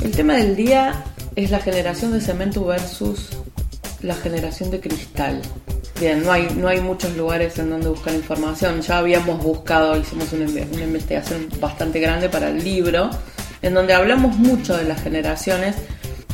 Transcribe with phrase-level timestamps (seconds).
[0.00, 1.02] El tema del día
[1.34, 3.30] es la generación de cemento versus
[4.02, 5.42] la generación de cristal.
[5.98, 8.80] Bien, no hay, no hay muchos lugares en donde buscar información.
[8.80, 13.10] Ya habíamos buscado, hicimos una, una investigación bastante grande para el libro,
[13.60, 15.74] en donde hablamos mucho de las generaciones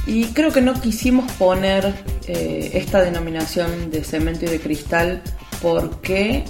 [0.07, 1.95] y creo que no quisimos poner
[2.29, 5.23] eh, esta denominación de cemento y de cristal
[5.61, 6.45] porque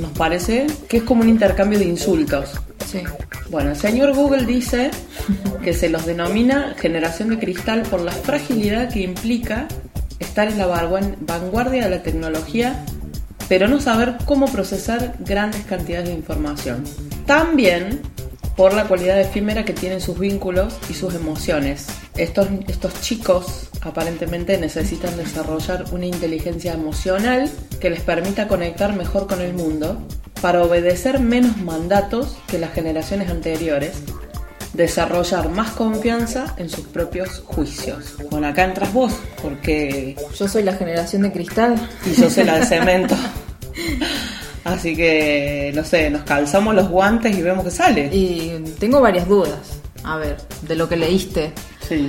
[0.00, 2.50] nos parece que es como un intercambio de insultos.
[2.86, 3.00] Sí.
[3.50, 4.90] Bueno, el señor Google dice
[5.64, 9.66] que se los denomina generación de cristal por la fragilidad que implica
[10.18, 12.84] estar en la vanguar- vanguardia de la tecnología,
[13.48, 16.84] pero no saber cómo procesar grandes cantidades de información.
[17.26, 18.00] También
[18.56, 21.86] por la cualidad efímera que tienen sus vínculos y sus emociones.
[22.16, 29.40] Estos, estos chicos aparentemente necesitan desarrollar una inteligencia emocional que les permita conectar mejor con
[29.40, 30.00] el mundo
[30.40, 34.02] para obedecer menos mandatos que las generaciones anteriores,
[34.74, 38.16] desarrollar más confianza en sus propios juicios.
[38.30, 41.76] Bueno, acá entras vos, porque Yo soy la generación de cristal.
[42.04, 43.14] y yo sé la de cemento.
[44.64, 48.06] Así que, no sé, nos calzamos los guantes y vemos que sale.
[48.14, 49.80] Y tengo varias dudas.
[50.04, 51.52] A ver, de lo que leíste.
[51.88, 52.08] Sí,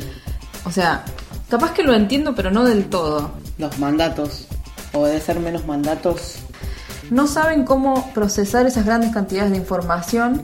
[0.65, 1.03] O sea,
[1.49, 3.31] capaz que lo entiendo, pero no del todo.
[3.57, 4.47] los mandatos.
[4.93, 6.35] Obedecer menos mandatos.
[7.09, 10.43] No saben cómo procesar esas grandes cantidades de información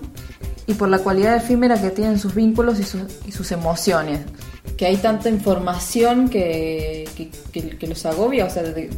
[0.68, 4.22] y por la cualidad efímera que tienen sus vínculos y, sus- y sus emociones.
[4.78, 8.90] Que hay tanta información que, que, que- que los agobia, o sea, de-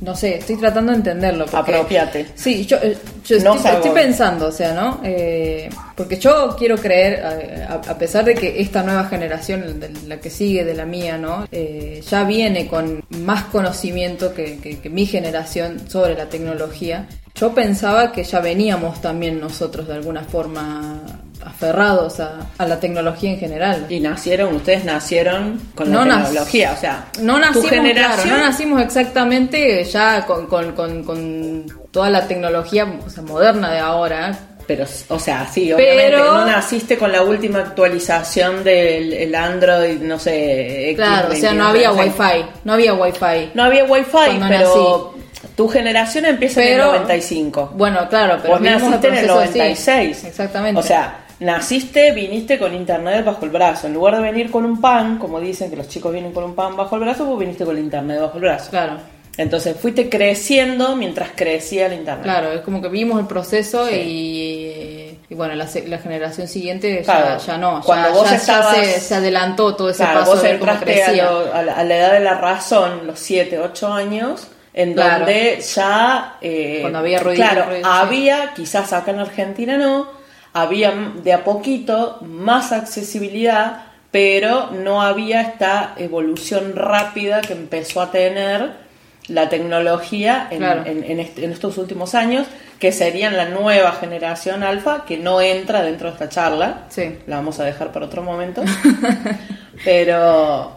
[0.00, 1.44] no sé, estoy tratando de entenderlo.
[1.46, 2.26] porque- Apropiate.
[2.34, 5.00] Sí, yo, eh, yo No estoy, pensando, o sea, ¿no?
[5.04, 10.18] Eh, porque yo quiero creer, a, a pesar de que esta nueva generación, de la
[10.20, 11.46] que sigue de la mía, ¿no?
[11.50, 17.06] Eh, ya viene con más conocimiento que, que- que mi generación sobre la tecnología.
[17.34, 21.02] Yo pensaba que ya veníamos también nosotros de alguna forma
[21.46, 23.86] aferrados a, a la tecnología en general.
[23.88, 28.38] Y nacieron, ustedes nacieron con la No tecnología, o sea, No tu nacimos, generación, claro,
[28.42, 33.78] no nacimos exactamente ya con, con- con- con toda la tecnología o sea, moderna de
[33.78, 34.38] ahora.
[34.66, 40.00] pero, o sea, sí, obviamente Pero- no naciste con la última actualización del el Android,
[40.00, 42.20] no sé, X, Claro, o sea, 21, no había 36.
[42.34, 43.50] wifi, no había wifi.
[43.54, 45.14] No había wifi, pero
[45.54, 47.72] tu generación empieza en el 95.
[47.76, 49.58] Bueno, claro, pero Vos naciste en el proceso así.
[49.58, 50.24] 96.
[50.24, 50.80] Exactamente.
[50.80, 53.86] O sea, naciste, viniste con internet bajo el brazo.
[53.86, 56.54] En lugar de venir con un pan, como dicen que los chicos vienen con un
[56.54, 58.70] pan bajo el brazo, vos viniste con el internet bajo el brazo.
[58.70, 58.94] Claro,
[59.36, 62.24] Entonces fuiste creciendo mientras crecía el internet.
[62.24, 63.94] claro, es como que vimos el proceso Sí.
[63.94, 67.36] y, y bueno, la, la generación siguiente Claro.
[67.38, 70.32] ya, ya no, Cuando ya, vos ya- estabas- se, se adelantó todo ese Claro, paso
[70.32, 71.24] vos de cómo entraste a, crecía.
[71.30, 75.18] lo- a la, a la edad de la razón, los 7, 8 años, en Claro.
[75.26, 76.36] donde ya...
[76.40, 77.82] eh, Cuando había ruidito, Claro, sí.
[77.84, 80.15] había, quizás acá en Argentina no,
[80.62, 88.10] había de a poquito más accesibilidad, pero no había esta evolución rápida que empezó a
[88.10, 88.84] tener
[89.28, 90.82] la tecnología en, Claro.
[90.86, 92.46] en- en est- en estos últimos años,
[92.78, 96.82] que serían la nueva generación alfa, que no entra dentro de esta charla.
[96.90, 97.18] Sí.
[97.26, 98.62] La vamos a dejar para otro momento.
[99.84, 100.72] Pero,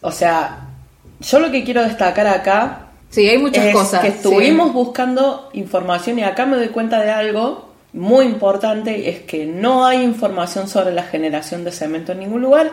[0.00, 0.60] o sea,
[1.20, 4.02] yo lo que quiero destacar acá Sí, hay muchas es cosas.
[4.02, 4.16] que sí.
[4.16, 9.84] estuvimos buscando información y acá me doy cuenta de algo muy importante, es que no
[9.84, 12.72] hay información sobre la generación de cemento en ningún lugar.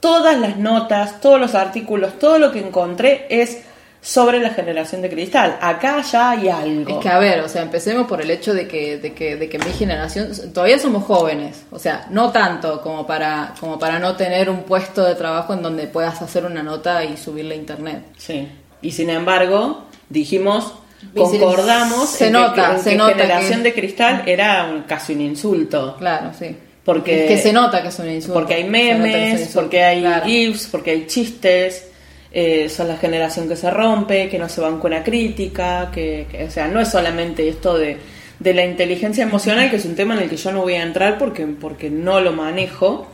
[0.00, 3.58] Todas las notas, todos los artículos, todo lo que encontré es
[4.00, 5.58] sobre la generación de cristal.
[5.60, 6.98] Acá ya hay algo.
[6.98, 9.48] Es que a ver, o sea, empecemos por el hecho de que, de que, de
[9.48, 14.16] que mi generación, todavía somos jóvenes, o sea, no tanto como para, como para no
[14.16, 18.02] tener un puesto de trabajo en donde puedas hacer una nota y subirla a internet.
[18.16, 18.48] Sí.
[18.80, 20.74] Y sin embargo, dijimos,
[21.14, 24.82] concordamos se en nota, que, en se que nota generación que- de cristal era un-
[24.82, 25.96] casi un insulto.
[25.98, 26.56] Claro, sí.
[26.84, 28.34] Porque- Es que se nota que es un insulto.
[28.34, 30.24] Porque hay memes, porque hay claro.
[30.26, 31.88] GIFs, porque hay chistes,
[32.32, 36.26] eh, son la generación que se rompe, que no se van con una crítica, que,
[36.30, 37.98] que- o sea, no es solamente esto de,
[38.38, 40.82] de la inteligencia emocional, que es un tema en el que yo no voy a
[40.82, 43.08] entrar porque, porque no lo manejo.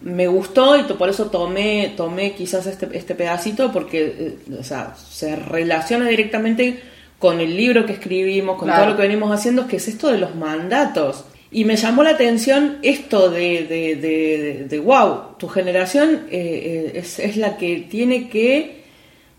[0.00, 4.94] Me gustó y por eso tomé, tomé quizás este, este pedacito porque eh, o sea,
[4.96, 6.80] se relaciona directamente
[7.18, 8.82] con el libro que escribimos, con Claro.
[8.82, 11.24] todo lo que venimos haciendo, que es esto de los mandatos.
[11.50, 16.98] Y me llamó la atención esto de, de, de, de, wow, tu generación eh, eh,
[16.98, 18.82] es, es la que tiene que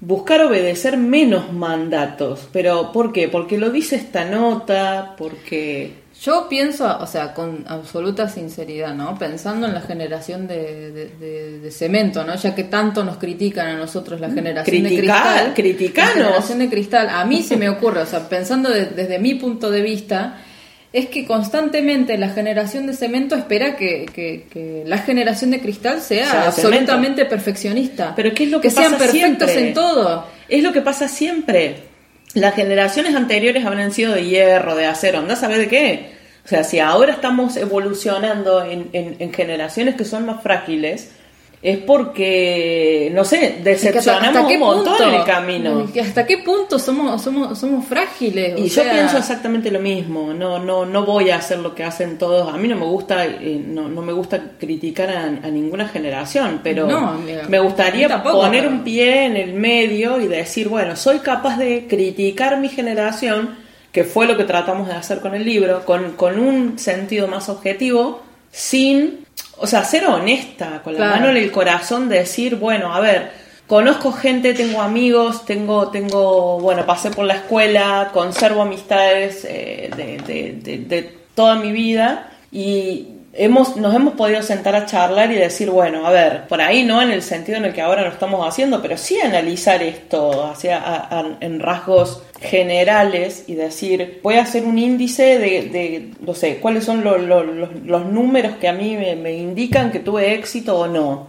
[0.01, 2.49] buscar obedecer menos mandatos.
[2.51, 3.27] Pero ¿por qué?
[3.27, 5.98] Porque lo dice esta nota, porque...
[6.21, 9.17] Yo pienso, o sea, con absoluta sinceridad, ¿no?
[9.17, 12.35] Pensando en la generación de, de- de- de cemento, ¿no?
[12.35, 15.53] Ya que tanto nos critican a nosotros la generación de cristal.
[15.53, 16.15] criticanos.
[16.17, 19.35] La generación de cristal, a mí se me ocurre, o sea, pensando de- desde mi
[19.35, 20.37] punto de vista,
[20.91, 26.01] es que constantemente la generación de cemento espera que, que- que la generación de cristal
[26.01, 28.13] sea, absolutamente perfeccionista.
[28.15, 29.67] Pero ¿qué es lo que sean pasa perfectos siempre?
[29.69, 30.25] en todo.
[30.49, 31.83] Es lo que pasa siempre.
[32.33, 36.11] Las generaciones anteriores habrán sido de hierro, de acero, anda a de qué.
[36.45, 41.11] O sea, si ahora estamos evolucionando en, en- en generaciones que son más frágiles,
[41.61, 45.87] es porque, no sé, hasta- decepcionamos hasta qué un montón punto- el camino.
[46.01, 48.53] ¿Hasta qué punto somos, somos, somos frágiles?
[48.55, 51.75] O Y yo sea, pienso exactamente lo mismo, no, no, no voy a hacer lo
[51.75, 52.53] que hacen todos.
[52.53, 56.61] A mí no me gusta, eh, no, no me gusta criticar a, a ninguna generación,
[56.63, 60.69] pero No, mira, me gustaría tampoco, poner pero- un pie en el medio y decir,
[60.69, 63.55] bueno, soy capaz de criticar mi generación,
[63.91, 67.49] que fue lo que tratamos de hacer con el libro, con, con un sentido más
[67.49, 68.21] objetivo,
[68.51, 69.25] sin,
[69.59, 71.15] o sea, ser honesta, con la Claro.
[71.15, 73.31] mano en el corazón, decir, bueno, a ver,
[73.67, 80.17] conozco gente, tengo amigos, tengo, tengo, bueno, pasé por la escuela, conservo amistades eh, de,
[80.17, 83.07] de- de- de toda mi vida y
[83.39, 87.01] hemos, nos hemos podido sentar a charlar y decir, bueno, a ver, por ahí no
[87.01, 91.07] en el sentido en el que ahora lo estamos haciendo, pero sí analizar esto hacia,
[91.39, 96.83] en rasgos generales y decir, voy a hacer un índice de, de no sé, cuáles
[96.85, 100.87] son lo- lo- los, los números que a mí me indican que tuve éxito o
[100.87, 101.27] no.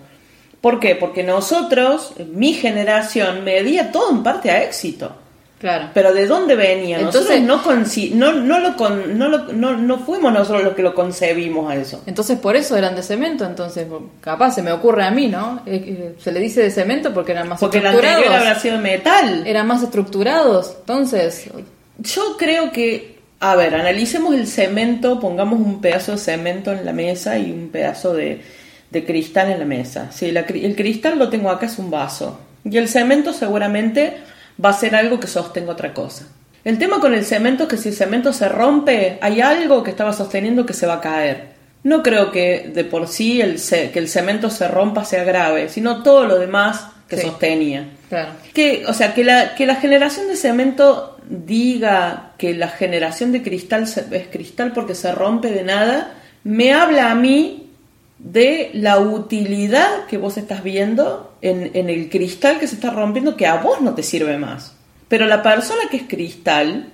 [0.61, 0.95] ¿Por qué?
[0.95, 5.17] Porque nosotros, mi generación, medía todo en parte a éxito.
[5.61, 5.91] Claro.
[5.93, 6.97] Pero ¿de dónde venía?
[7.01, 10.83] Entonces- nosotros no, no, no, lo con- no, lo- no, no fuimos nosotros los que
[10.83, 12.03] lo concebimos a eso.
[12.07, 13.87] Entonces por eso eran de cemento, entonces
[14.23, 15.61] capaz se me ocurre a mí, ¿no?
[15.67, 18.17] Eh, eh, se le dice de cemento porque eran más Porque el estructurados.
[18.25, 19.43] anterior habrá sido metal.
[19.47, 21.45] Eran más estructurados, entonces
[21.99, 26.95] Yo creo que, a ver, analicemos el cemento, pongamos un pedazo de cemento en la
[26.95, 28.41] mesa y un pedazo de,
[28.91, 30.11] de cristal en la mesa.
[30.11, 32.39] Sí, la cri- el cristal lo tengo acá, es un vaso.
[32.65, 34.17] Y el cemento seguramente
[34.63, 36.27] va a ser algo que sostenga otra cosa.
[36.65, 39.91] El tema con el cemento es que si el cemento se rompe, hay algo que
[39.91, 41.49] estaba sosteniendo que se va a caer.
[41.83, 43.59] No creo que de por sí el
[43.93, 47.27] que el cemento se rompa sea grave, sino todo lo demás que Sí.
[47.27, 47.89] sostenía.
[48.09, 48.33] claro.
[48.55, 53.43] Que, o sea, que la, que la generación de cemento diga que la generación de
[53.43, 56.13] cristal es cristal porque se rompe de nada,
[56.45, 57.71] me habla a mí
[58.19, 63.37] de la utilidad que vos estás viendo en, en el cristal que se está rompiendo
[63.37, 64.75] que a vos no te sirve más.
[65.09, 66.93] Pero la persona que es cristal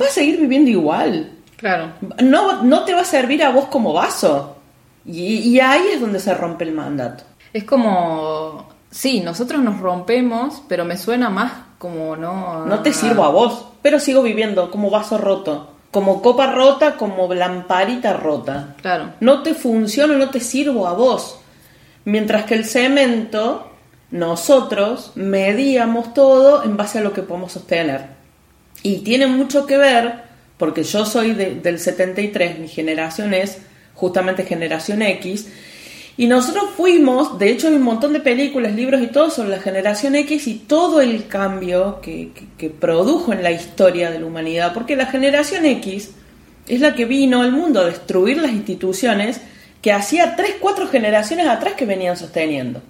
[0.00, 1.32] va a seguir viviendo igual.
[1.56, 1.92] Claro.
[2.22, 4.58] No, no te va a servir a vos como vaso.
[5.06, 7.24] Y, y ahí es donde se rompe el mandato.
[7.52, 13.24] Es como sí, nosotros nos rompemos, pero me suena más como no No te sirvo
[13.24, 18.74] a vos, pero sigo viviendo como vaso roto, como copa rota, como lamparita rota.
[18.80, 19.12] Claro.
[19.20, 21.40] No te funciono, no te sirvo a vos.
[22.06, 23.70] Mientras que el cemento,
[24.14, 28.02] nosotros medíamos todo en base a lo que podemos sostener.
[28.84, 30.14] Y tiene mucho que ver,
[30.56, 33.58] porque yo soy de- del 73, mi generación es
[33.94, 35.48] justamente generación X,
[36.16, 39.58] y nosotros fuimos, de hecho hay un montón de películas, libros y todo sobre la
[39.58, 44.72] generación X y todo el cambio que, que- produjo en la historia de la humanidad,
[44.74, 46.12] porque la generación X
[46.68, 49.40] es la que vino al mundo a destruir las instituciones
[49.82, 52.80] que hacía tres, cuatro generaciones atrás que venían sosteniendo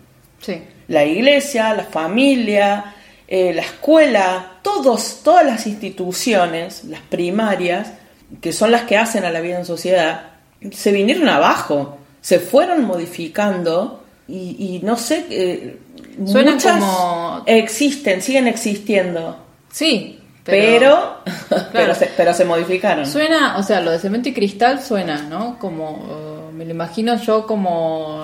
[0.42, 0.58] Sí.
[0.88, 2.94] La iglesia, la familia,
[3.28, 7.92] eh, la escuela, todos, todas las instituciones, las primarias,
[8.40, 10.30] que son las que hacen a la vida en sociedad,
[10.72, 15.78] se vinieron abajo, se fueron modificando y, y no sé, eh,
[16.26, 19.36] Suena muchas como- existen, siguen existiendo,
[19.70, 21.94] Sí, pero, pero, Claro.
[21.94, 23.06] se, pero se modificaron.
[23.06, 25.58] Suena, o sea, lo de cemento y cristal suena, ¿no?
[25.58, 26.06] Como,
[26.50, 28.22] eh, me lo imagino yo como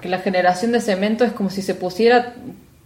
[0.00, 2.34] que la generación de cemento es como si se pusiera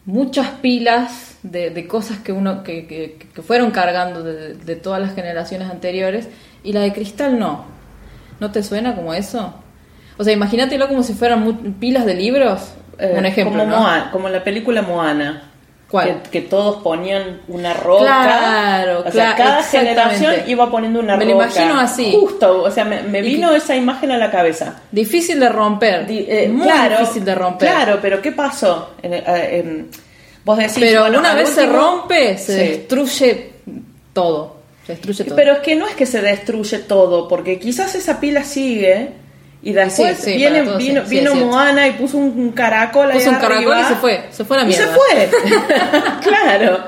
[0.07, 5.01] muchas pilas de, de cosas que uno, que, que, que fueron cargando de, de todas
[5.01, 6.29] las generaciones anteriores
[6.63, 7.65] y la de cristal no.
[8.41, 9.55] ¿No te suena como eso?
[10.17, 12.73] O sea, imagínatelo como si fueran pilas de libros.
[12.99, 13.81] Eh, Un ejemplo, como, ¿no?
[13.81, 15.50] Moana- como la película Moana.
[15.91, 16.23] ¿Cuál?
[16.23, 18.05] Que, que todos ponían una roca.
[18.05, 21.47] Claro, o sea, claro, cada generación iba poniendo una Me lo roca.
[21.47, 22.17] imagino así.
[22.19, 24.83] Justo, o sea, me, vino que- esa imagen a la cabeza.
[24.93, 26.07] Difícil de romper.
[26.07, 27.69] Di- eh, muy claro, difícil de romper.
[27.69, 28.91] Claro, pero ¿qué pasó?
[29.03, 29.23] En- eh,
[29.59, 29.87] em,
[30.45, 32.69] vos decís, Pero bueno, una vez se rompe, se Sí.
[32.71, 33.53] destruye
[34.13, 34.57] todo.
[34.87, 35.35] Se destruye todo.
[35.37, 39.11] Pero es que no es que se destruye todo, porque quizás esa pila sigue
[39.63, 41.35] y después Sí, sí, viene, todos, vino, sí, vino.
[41.35, 43.81] Moana y puso un, caracol ahí Puso un caracol arriba.
[43.81, 44.95] y se fue, se fue a la Y se mierda.
[44.95, 45.31] fue.
[46.23, 46.85] claro.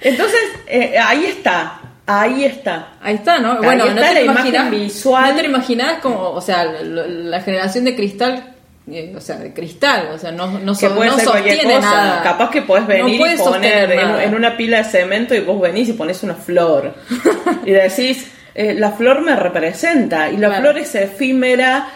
[0.00, 1.80] Entonces, eh, ahí está.
[2.06, 2.94] Ahí está.
[3.02, 3.52] Ahí está, ¿no?
[3.52, 5.30] Ahí bueno, está no te la imaginas, visual.
[5.30, 8.54] No te lo imaginás como, o sea, lo- la generación de cristal,
[8.90, 11.80] eh, o sea, de cristal, o sea, no, no, so- puede no ser sostiene cosa.
[11.80, 12.22] nada.
[12.22, 15.40] Capaz que podés No venir puede y poner en, en una pila de cemento y
[15.40, 16.94] vos venís y pones una flor.
[17.66, 20.30] y decís, eh, la flor me representa.
[20.30, 20.62] Y la Claro.
[20.62, 21.88] flor es efímera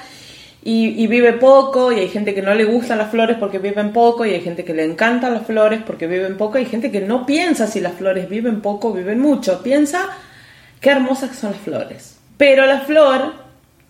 [0.62, 1.92] y, y vive poco.
[1.92, 4.24] Y hay gente que no le gustan las flores porque viven poco.
[4.26, 6.58] Y hay gente que le encantan las flores porque viven poco.
[6.58, 9.62] Y hay gente que no piensa si las flores viven poco o viven mucho.
[9.62, 10.08] Piensa
[10.80, 12.16] qué hermosas son las flores.
[12.36, 13.32] Pero la flor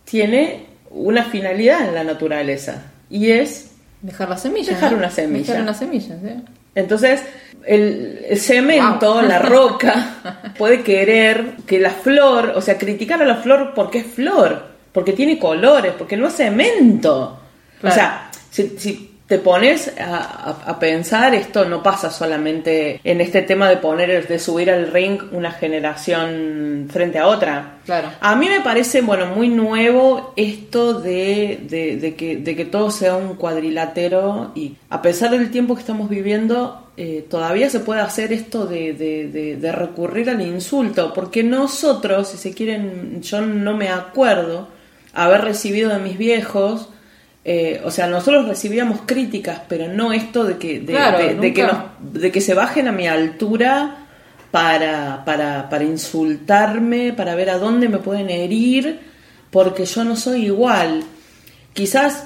[0.05, 2.83] tiene una finalidad en la naturaleza.
[3.09, 3.69] Y es
[4.02, 4.75] Dejar la semilla.
[4.75, 4.99] Dejar ¿no?
[4.99, 5.47] una semilla.
[5.47, 6.43] Dejar una semilla, sí.
[6.75, 7.23] Entonces,
[7.64, 9.23] el, el cemento, Wow.
[9.23, 14.07] la roca, puede querer que la flor, o sea, criticar a la flor porque es
[14.07, 17.38] flor, porque tiene colores, porque no es cemento.
[17.80, 17.92] Claro.
[17.94, 23.20] O sea, si, si te pones a, a- a pensar, esto no pasa solamente en
[23.22, 27.78] este tema de poner, de subir al ring una generación frente a otra.
[27.87, 28.08] Claro.
[28.20, 32.90] A mí me parece, bueno, muy nuevo esto de, de- de que, de que todo
[32.90, 38.00] sea un cuadrilátero y a pesar del tiempo que estamos viviendo, eh, todavía se puede
[38.02, 43.40] hacer esto de, de- de- de recurrir al insulto, porque nosotros, si se quieren, yo
[43.40, 44.68] no me acuerdo
[45.14, 46.88] haber recibido de mis viejos,
[47.45, 51.52] eh, o sea, nosotros recibíamos críticas, pero no esto de que, de, Claro, de- de
[51.52, 51.85] que, nos-
[52.21, 53.97] de que se bajen a mi altura
[54.50, 59.00] para, para, para insultarme, para ver a dónde me pueden herir,
[59.50, 61.02] porque yo no soy igual.
[61.73, 62.25] Quizás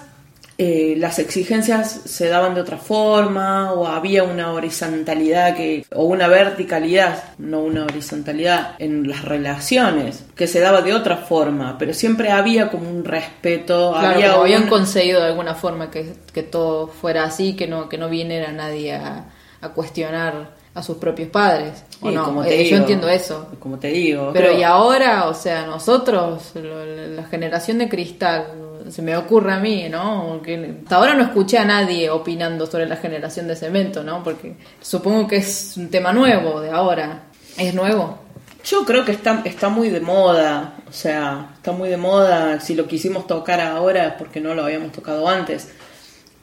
[0.58, 6.28] eh, las exigencias se daban de otra forma, o había una horizontalidad que, o una
[6.28, 12.30] verticalidad, no una horizontalidad, en las relaciones, que se daba de otra forma, pero siempre
[12.30, 16.88] había como un respeto, Claro, había como habían conseguido de alguna forma que, que todo
[16.88, 19.26] fuera así, que no, que no viniera nadie a,
[19.60, 21.84] a cuestionar a sus propios padres.
[22.02, 22.24] ¿o Sí, no?
[22.24, 23.48] como Eh, yo entiendo eso.
[23.58, 24.30] Como te digo.
[24.34, 28.44] Pero creo- y ahora, o sea, nosotros, lo- la generación de cristal,
[28.90, 30.26] se me ocurre a mí, ¿no?
[30.28, 34.22] Porque hasta ahora no escuché a nadie opinando sobre la generación de cemento, ¿no?
[34.22, 37.24] Porque supongo que es un tema nuevo de ahora.
[37.56, 38.18] ¿Es nuevo?
[38.64, 42.60] Yo creo que está, está muy de moda, o sea, está muy de moda.
[42.60, 45.70] Si lo quisimos tocar ahora es porque no lo habíamos tocado antes.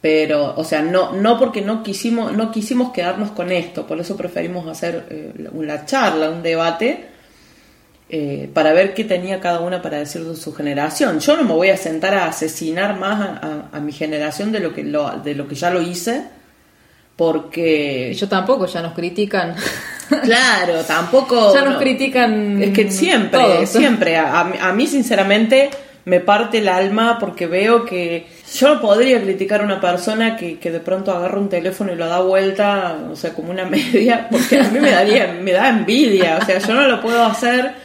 [0.02, 4.18] Pero, o sea, no, no porque no quisimos, no quisimos quedarnos con esto, por eso
[4.18, 7.08] preferimos hacer eh, una charla, un debate,
[8.16, 11.20] eh, para ver qué tenía cada una para decir de su generación.
[11.20, 13.40] Yo no me voy a sentar a asesinar más a,
[13.72, 16.24] a- a mi generación de lo que lo, de lo que ya lo hice,
[17.16, 19.56] porque Y yo tampoco, ya nos critican.
[20.24, 21.80] claro, tampoco ya nos no.
[21.80, 22.62] critican.
[22.62, 23.70] Es que siempre, todos.
[23.70, 24.18] siempre.
[24.18, 25.70] A, a mí- a mí, sinceramente,
[26.06, 30.60] me parte el alma porque veo que yo no podría criticar a una persona que,
[30.60, 34.28] que de pronto agarra un teléfono y lo da vuelta, o sea, como una media,
[34.30, 36.40] porque a mí me daría, me da envidia.
[36.42, 37.83] O sea, yo no lo puedo hacer.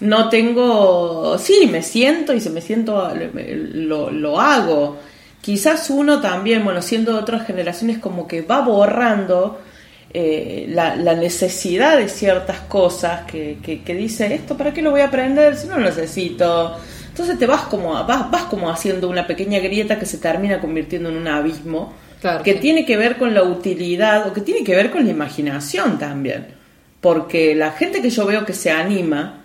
[0.00, 1.38] No tengo.
[1.38, 4.98] Sí, me siento y si me siento, lo, lo hago.
[5.40, 9.60] Quizás uno también, bueno, siendo de otras generaciones, como que va borrando
[10.10, 14.90] eh, la, la necesidad de ciertas cosas que, que, que dice, ¿esto para qué lo
[14.90, 16.76] voy a aprender si no lo necesito?
[17.08, 21.08] Entonces te vas como, vas, vas como haciendo una pequeña grieta que se termina convirtiendo
[21.08, 22.60] en un abismo, Claro, que sí.
[22.60, 26.48] tiene que ver con la utilidad o que tiene que ver con la imaginación también.
[27.00, 29.37] Porque la gente que yo veo que se anima,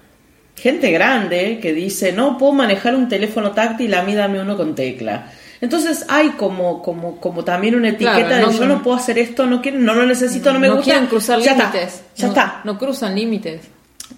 [0.56, 4.76] gente grande que dice, no puedo manejar un teléfono táctil, a mí dame uno con
[4.76, 5.32] tecla.
[5.62, 9.18] Entonces hay como, como, como también una etiqueta Claro, no- de yo no puedo hacer
[9.18, 10.84] esto, no quiero, no lo necesito, no me gusta.
[10.84, 11.94] quieren cruzar ya límites.
[11.94, 12.62] Está, ya no, está.
[12.66, 13.62] No cruzan límites.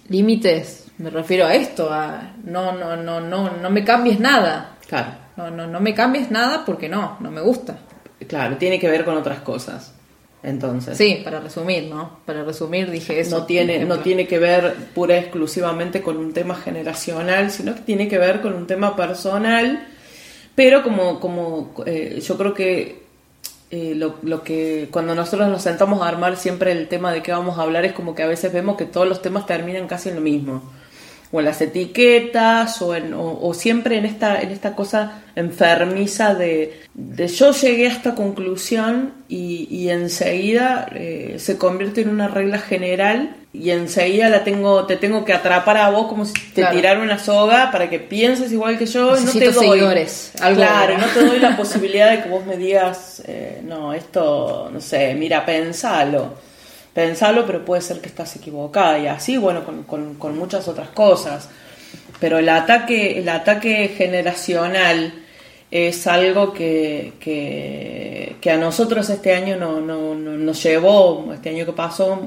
[0.08, 4.76] Límites, me refiero a esto, a no, no, no, no, no me cambies nada.
[4.88, 7.78] Claro, No, no, no me cambies nada porque no, no me gusta.
[8.28, 9.92] claro, tiene que ver con otras cosas.
[10.42, 12.18] Entonces, Sí, para resumir, ¿no?
[12.24, 13.38] Para resumir dije eso.
[13.38, 17.80] no tiene, no tiene que ver pura y exclusivamente con un tema generacional, sino que
[17.80, 19.86] tiene que ver con un tema personal,
[20.54, 23.06] pero como, como eh, yo creo que
[23.70, 27.32] eh, lo, lo que cuando nosotros nos sentamos a armar siempre el tema de qué
[27.32, 30.10] vamos a hablar es como que a veces vemos que todos los temas terminan casi
[30.10, 30.62] en lo mismo
[31.32, 36.34] o en las etiquetas o, en, o, o siempre en esta en esta cosa enfermiza
[36.34, 42.28] de, de yo llegué a esta conclusión y, y enseguida eh, se convierte en una
[42.28, 46.60] regla general y enseguida la tengo te tengo que atrapar a vos como si te
[46.62, 46.76] Claro.
[46.76, 50.32] tirara una soga para que pienses igual que yo y no te Necesito doy seguidores,
[50.40, 54.70] algo- claro no te doy la posibilidad de que vos me digas eh, no esto
[54.72, 56.34] no sé mira pensalo
[56.96, 60.88] pensalo, pero puede ser que estás equivocada y así, bueno, con, con- con muchas otras
[60.88, 61.48] cosas.
[62.18, 65.12] Pero el ataque, el ataque generacional
[65.70, 71.50] es algo que, que, que a nosotros este año no, no- no- nos llevó, este
[71.50, 72.18] año que pasó,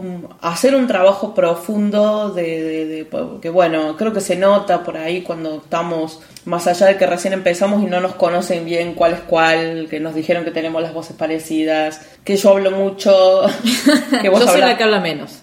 [0.41, 3.07] a hacer un trabajo profundo de, de- de-
[3.41, 7.33] que bueno, creo que se nota por ahí cuando estamos, más allá de que recién
[7.33, 10.93] empezamos y no nos conocen bien cuál es cuál, que nos dijeron que tenemos las
[10.93, 13.43] voces parecidas, que yo hablo mucho,
[14.21, 15.41] que vos Yo soy hablás- la que habla menos.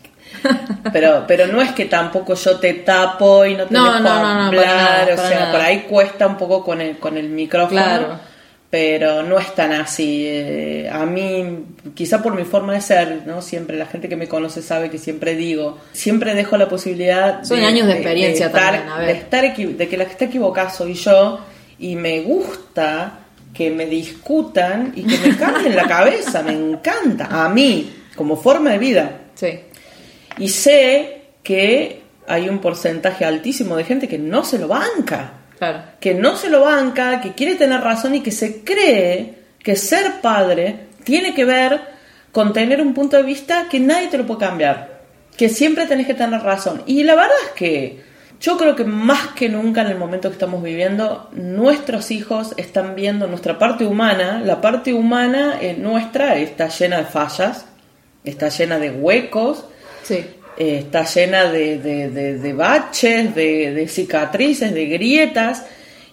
[0.93, 4.03] Pero, pero no es que tampoco yo te tapo y no te No, dejo no,
[4.03, 5.53] no, hablar, nada, o sea, nada.
[5.53, 8.19] por ahí cuesta un poco con el, con el micrófono, Claro.
[8.71, 10.25] pero no es tan así.
[10.27, 11.65] eh, a mí,
[11.95, 13.41] quizá por mi forma de ser, ¿no?
[13.43, 17.63] Siempre, la gente que me conoce sabe que siempre digo, siempre dejo la posibilidad Son
[17.63, 19.07] años de experiencia también, a ver.
[19.07, 21.41] de estar equi- de que la que está equivocada soy yo
[21.79, 23.19] y me gusta
[23.55, 28.71] que me discutan y que me cambien la cabeza, me encanta, a mí, como forma
[28.73, 29.11] de vida.
[29.35, 29.61] Sí.
[30.39, 35.83] Y sé que hay un porcentaje altísimo de gente que no se lo banca, Claro.
[36.01, 40.21] que no se lo banca, que quiere tener razón y que se cree que ser
[40.21, 41.81] padre tiene que ver
[42.33, 45.01] con tener un punto de vista que nadie te lo puede cambiar,
[45.37, 46.83] que siempre tenés que tener razón.
[46.87, 48.01] Y la verdad es que
[48.39, 52.95] yo creo que más que nunca en el momento que estamos viviendo, nuestros hijos están
[52.95, 57.65] viendo nuestra parte humana, la parte humana eh, nuestra está llena de fallas,
[58.25, 59.65] está llena de huecos,
[60.11, 65.65] Eh, está llena de, de- baches, de, cicatrices, de grietas,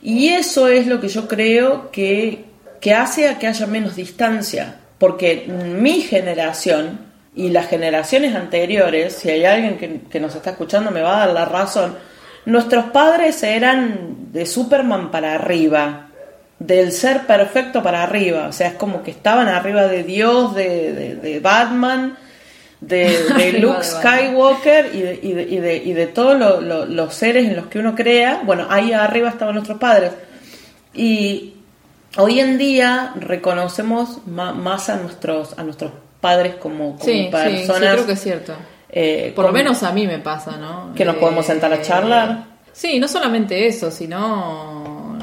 [0.02, 2.44] y eso es lo que yo creo que,
[2.82, 7.00] que hace a que haya menos distancia, porque mi generación
[7.34, 11.26] y las generaciones anteriores, si hay alguien que, que nos está escuchando me va a
[11.28, 11.96] dar la razón,
[12.46, 16.10] nuestros padres eran de Superman para arriba,
[16.60, 21.40] del ser perfecto para arriba, o sea, es como que estaban arriba de Dios, de
[21.42, 22.18] Batman,
[22.88, 23.84] de, Luke.
[23.84, 27.56] Skywalker y de, y de, y de, y de todos lo- lo- los seres en
[27.56, 28.42] los que uno crea.
[28.46, 30.12] Bueno, ahí arriba estaban nuestros padres.
[30.94, 31.54] Y
[32.18, 37.30] hoy en día reconocemos más a nuestros, a nuestros padres como, como Sí, sí, sí,
[37.32, 37.94] personas.
[37.94, 38.54] creo que es cierto.
[38.90, 40.94] eh, Por lo menos a mí me pasa, ¿no?
[40.96, 42.46] Que nos podemos sentar a charlar.
[42.72, 45.18] Sí, no solamente eso, sino...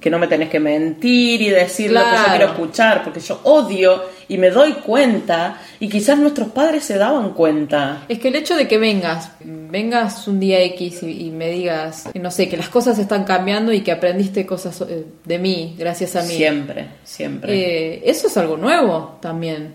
[0.00, 3.40] que no me tenés que mentir y decir lo que yo quiero escuchar, porque yo
[3.44, 8.04] odio y me doy cuenta, y quizás nuestros padres se daban cuenta.
[8.08, 12.08] Es que el hecho de que vengas, vengas un día X y, y me digas,
[12.14, 16.16] no sé, que las cosas están cambiando y que aprendiste cosas eh, de mí, gracias
[16.16, 16.34] a mí.
[16.34, 17.52] Siempre, siempre.
[17.96, 19.74] Eh, eso es algo nuevo también.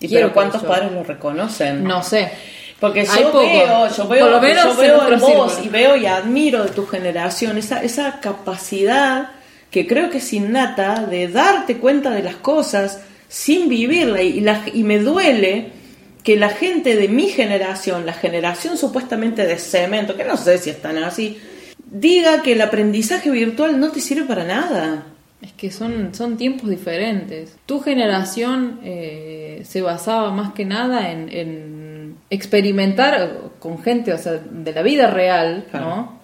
[0.00, 1.84] y Quiero pero ¿cuántos yo- padres lo reconocen?
[1.84, 2.30] No sé.
[2.80, 3.40] Porque Hay yo poco.
[3.40, 5.64] veo, yo veo, Por lo menos yo veo en vos círculo.
[5.64, 9.30] y veo y admiro de tu generación esa, esa capacidad
[9.70, 14.64] que creo que es innata de darte cuenta de las cosas sin vivirla y, la-
[14.72, 15.68] y me duele
[16.24, 20.70] que la gente de mi generación, la generación supuestamente de cemento, que no sé si
[20.70, 21.38] están así,
[21.90, 25.06] diga que el aprendizaje virtual no te sirve para nada.
[25.40, 27.56] Es que son, son tiempos diferentes.
[27.64, 34.32] Tu generación eh, se basaba más que nada en, en experimentar con gente, o sea,
[34.32, 35.86] de la vida real, Claro.
[35.86, 36.17] ¿no?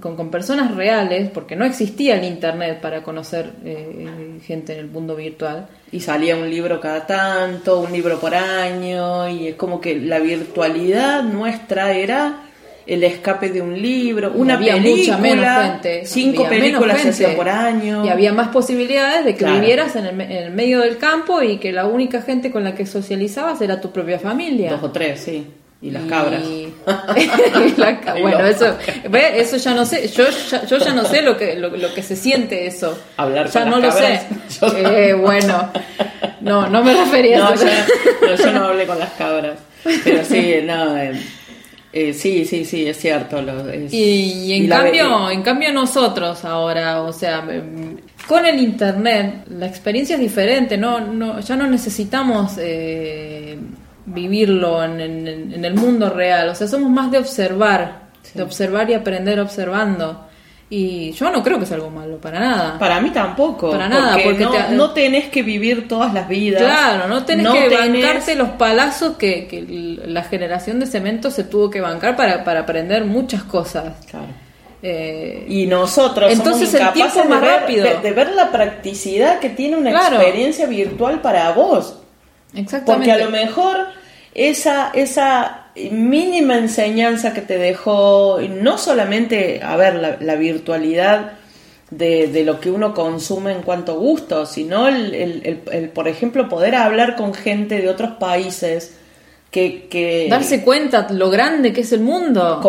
[0.00, 5.14] Con, personas reales, porque no existía el internet para conocer eh, gente en el mundo
[5.16, 5.66] virtual.
[5.92, 10.18] Y salía un libro cada tanto, un libro por año, y es como que la
[10.18, 12.42] virtualidad nuestra era
[12.86, 16.06] el escape de un libro, una había película, mucha menos gente.
[16.06, 18.04] cinco había películas gente, por año.
[18.04, 19.58] Y había más posibilidades de que Claro.
[19.60, 22.74] vivieras en el, en el medio del campo y que la única gente con la
[22.76, 24.70] que socializabas era tu propia familia.
[24.70, 25.46] Dos o tres, sí.
[25.82, 26.42] Y las cabras.
[26.46, 26.72] y
[27.76, 28.76] la ca- bueno, eso,
[29.10, 30.08] ve, eso ya no sé.
[30.08, 32.98] Yo ya, yo ya no sé lo que lo, lo que se siente eso.
[33.18, 34.26] Hablar ya con no las lo cabras.
[34.48, 34.60] sé.
[34.82, 35.70] Yo- Eh, bueno,
[36.40, 37.66] no, no me refería No, a eso.
[37.66, 37.86] ya-
[38.26, 39.58] no, yo no hablé con las cabras.
[40.02, 41.12] Pero sí, no, eh,
[41.92, 43.42] eh, sí, sí, sí, es cierto.
[43.42, 49.44] lo- es- Y, en cambio, en cambio nosotros ahora, o sea, mm, con el internet
[49.50, 53.56] la experiencia es diferente, no, no, ya no necesitamos eh,
[54.06, 58.88] vivirlo en, en- en el mundo real, o sea, somos más de observar, de observar
[58.90, 60.22] y aprender observando.
[60.68, 62.76] Y yo no creo que sea algo malo, para nada.
[62.76, 63.70] Para mí tampoco.
[63.70, 66.60] Para nada, porque no, te- no tenés que vivir todas las vidas.
[66.60, 69.64] Claro, no tenés No que tenés- bancarte los palazos que, que
[70.06, 73.92] la generación de cemento se tuvo que bancar para, para aprender muchas cosas.
[74.10, 74.26] Claro.
[74.82, 77.84] Eh, Y nosotros Entonces somos el tiempo es más de ver, rápido.
[77.84, 80.16] de, de ver la practicidad que tiene una Claro.
[80.16, 82.00] experiencia virtual para vos.
[82.56, 82.92] Exactamente.
[82.92, 83.76] Porque a lo mejor
[84.34, 91.32] esa, esa mínima enseñanza que te dejó, no solamente, a ver, la, la virtualidad
[91.90, 95.88] de, de lo que uno consume en cuanto a gusto, sino el, el- el- el,
[95.90, 98.96] por ejemplo, poder hablar con gente de otros países,
[99.50, 102.60] que, que Darse cuenta lo grande que es el mundo.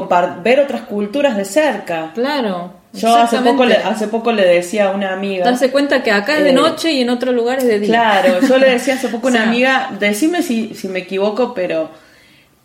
[0.43, 2.11] ver otras culturas de cerca.
[2.13, 2.71] Claro.
[3.01, 5.45] Yo hace poco, le, hace poco le decía a una amiga.
[5.45, 7.89] Darse cuenta que acá es de Eh, noche y en otro lugar es de día.
[7.89, 10.99] Claro, yo le decía hace poco a una O sea- amiga, decime si, si me
[10.99, 11.89] equivoco, pero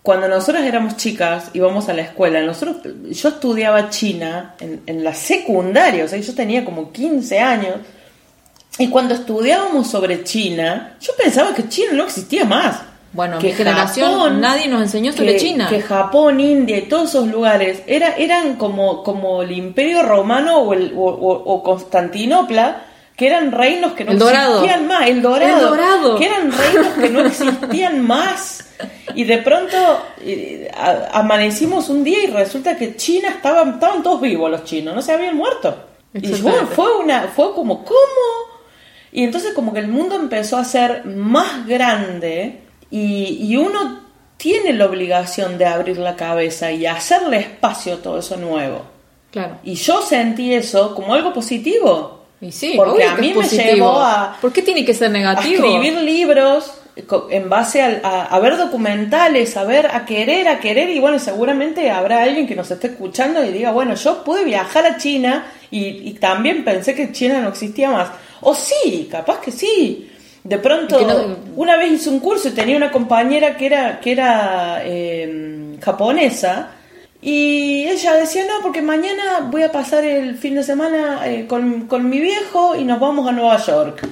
[0.02, 2.76] cuando nosotros éramos chicas, íbamos a la escuela, nosotros,
[3.10, 7.76] yo estudiaba China en, en la secundaria, o sea, yo tenía como 15 años,
[8.78, 12.80] y cuando estudiábamos sobre China, yo pensaba que China no existía más.
[13.12, 15.68] Bueno, que mi generación, nadie nos enseñó sobre que- China.
[15.68, 20.72] Que Japón, India y todos esos lugares era, eran como, como el Imperio Romano o,
[20.72, 22.84] el, o, o- o Constantinopla,
[23.16, 25.06] que eran reinos que no El existían más.
[25.08, 26.18] El dorado, El Dorado.
[26.18, 28.64] Que eran reinos que no existían más.
[29.14, 29.76] Y de pronto
[30.22, 34.94] eh, a- amanecimos un día y resulta que China estaban, estaban todos vivos los chinos,
[34.94, 35.76] no se habían muerto.
[36.14, 36.74] Y Exactamente.
[36.74, 37.96] fue una, fue como, ¿cómo?
[39.12, 42.60] Y entonces como que el mundo empezó a ser más grande
[42.92, 44.00] y, y uno
[44.36, 48.82] tiene la obligación de abrir la cabeza y hacerle espacio a todo eso nuevo.
[49.32, 49.56] Claro.
[49.64, 52.20] Y yo sentí eso como algo positivo.
[52.40, 55.64] Y sí, Porque a mí me llevó a- ¿Por qué tiene que ser A negativo?
[55.64, 56.72] escribir libros
[57.30, 61.90] en base a, a ver documentales, a ver, a querer, a querer, y bueno, seguramente
[61.90, 65.86] habrá alguien que nos esté escuchando y diga, bueno, yo pude viajar a China y,
[65.86, 68.10] y también pensé que China no existía más.
[68.42, 70.10] O sí, capaz que sí.
[70.44, 74.12] De pronto, no- una vez hice un curso y tenía una compañera que era, que
[74.12, 76.70] era eh, japonesa.
[77.20, 81.86] Y ella decía, no, porque mañana voy a pasar el fin de semana eh, con,
[81.86, 84.04] con mi viejo y nos vamos a Nueva York.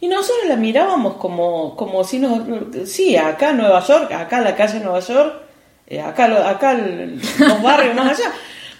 [0.00, 2.40] Y nosotros la mirábamos como, como si nos...
[2.88, 5.34] Sí, acá Nueva York, acá la calle Nueva York,
[5.86, 8.32] eh, acá, acá el- los barrios más allá.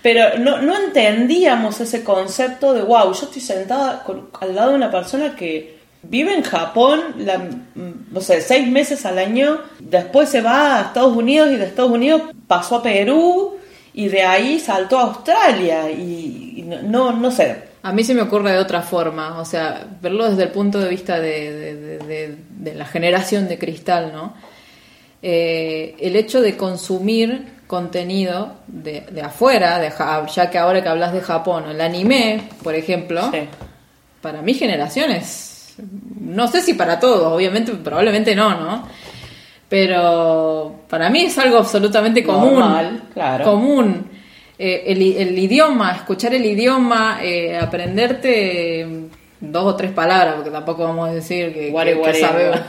[0.03, 4.77] Pero no, no entendíamos ese concepto de, wow, yo estoy sentada con- al lado de
[4.77, 5.76] una persona que
[6.09, 7.41] vive en Japón, la,
[7.75, 11.91] no sé, seis meses al año, después se va a Estados Unidos y de Estados
[11.91, 13.57] Unidos pasó a Perú
[13.95, 17.65] y de ahí saltó a Australia y, y no, no, sé.
[17.83, 20.89] A mí se me ocurre de otra forma, o sea, verlo desde el punto de
[20.89, 24.35] vista de, de- de- de- de la generación de cristal, ¿no?
[25.23, 29.93] Eh, el hecho de consumir contenido de, de afuera, de,
[30.35, 33.41] ya que ahora que hablas de Japón, el anime, por ejemplo, Sí.
[34.21, 35.56] para mi generación es,
[36.21, 38.89] no sé si para todos, obviamente, probablemente no, ¿no?
[39.69, 42.61] Pero para mí es algo absolutamente común.
[42.61, 43.45] Normal, claro.
[43.45, 44.07] Común.
[44.59, 48.87] Eh, el, idioma, escuchar el idioma, eh, aprenderte
[49.39, 52.61] dos o tres palabras, porque tampoco vamos a decir que, Guare, que- que guare, sabemos.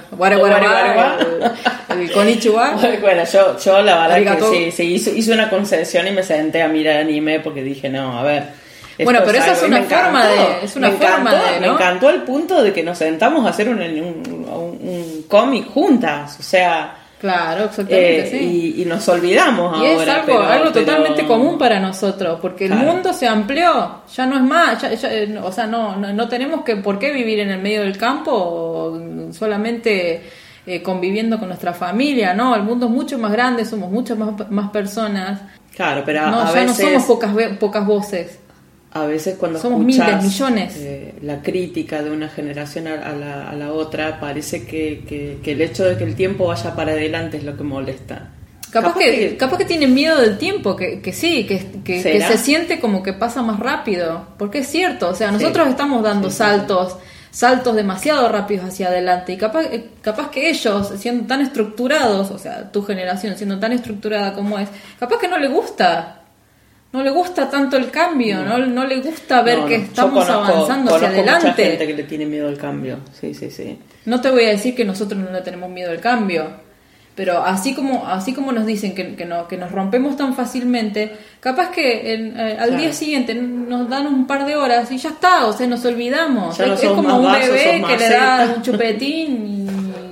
[1.90, 2.76] el, el konnichiwa.
[3.02, 4.52] Bueno, yo, yo la verdad Arigato.
[4.52, 7.90] que sí, sí hice, hice una concesión y me senté a mirar anime porque dije,
[7.90, 8.67] no, a ver.
[9.04, 10.50] Bueno, pero esa es una forma encantó.
[10.60, 13.46] de- es una Me forma encantó, de, Me encantó el punto de que nos sentamos
[13.46, 18.74] a hacer un, un, un- un cómic juntas, o sea, Claro, exactamente, eh, sí.
[18.78, 20.04] y, y nos olvidamos Y ahora.
[20.04, 22.92] es algo, pero- algo pero- totalmente común para nosotros, porque el Claro.
[22.94, 26.28] mundo se amplió, ya no es más, ya- ya, eh, o sea, no, no, no
[26.28, 29.00] tenemos que por qué vivir en el medio del campo o
[29.34, 30.22] solamente
[30.70, 34.50] eh, conviviendo con nuestra familia, no, el mundo es mucho más grande, somos muchas más,
[34.52, 35.40] más personas,
[35.76, 36.80] Claro, pero a, no, a ya veces...
[36.80, 38.40] no somos pocas, pocas voces.
[38.94, 40.74] A veces cuando Somos escuchas, miles, millones.
[40.78, 45.38] eh, la crítica de una generación a, a la, a la otra, parece que, que-
[45.44, 48.30] que el hecho de que el tiempo vaya para adelante es lo que molesta.
[48.72, 53.02] Capaz, que, capaz que tienen miedo del tiempo, que, que sí, que, se siente como
[53.02, 55.72] que pasa más rápido, porque es cierto, o sea, nosotros Sí.
[55.72, 56.98] estamos dando Sí, sí, saltos,
[57.32, 62.38] saltos demasiado rápidos hacia adelante, y capaz, eh, capaz que ellos, siendo tan estructurados, o
[62.38, 64.68] sea, tu generación siendo tan estructurada como es,
[65.00, 66.17] capaz que no le gusta,
[66.94, 70.54] no le gusta tanto el cambio, no, no le gusta ver No, que estamos conozco-
[70.54, 71.88] avanzando hacia conozco mucha gente adelante.
[71.88, 73.00] que le tiene miedo al cambio.
[73.20, 73.78] Sí, sí, sí.
[74.06, 76.66] No te voy a decir que nosotros no le tenemos miedo al cambio,
[77.14, 81.12] pero así como así como nos dicen que, que, no, que nos rompemos tan fácilmente,
[81.40, 82.78] capaz que en- eh, al Claro.
[82.84, 86.58] día siguiente nos dan un par de horas y ya está, o sea, nos olvidamos.
[86.58, 89.46] Ya es como un vaso, bebé que le da un chupetín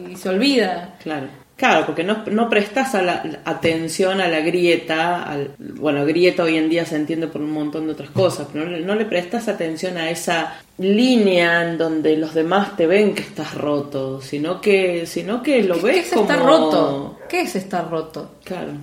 [0.10, 0.96] y, y se olvida.
[1.02, 1.28] Claro.
[1.58, 6.58] Claro, porque no, no prestas a la, atención a la grieta, al, bueno, grieta hoy
[6.58, 9.06] en día se entiende por un montón de otras cosas, pero no, le- no le
[9.06, 14.60] prestas atención a esa línea en donde los demás te ven que estás roto, sino
[14.60, 16.22] que, sino que lo ¿Qué, ves qué es como...
[16.24, 17.20] estar roto?
[17.30, 18.36] ¿Qué es estar roto?
[18.44, 18.74] Claro,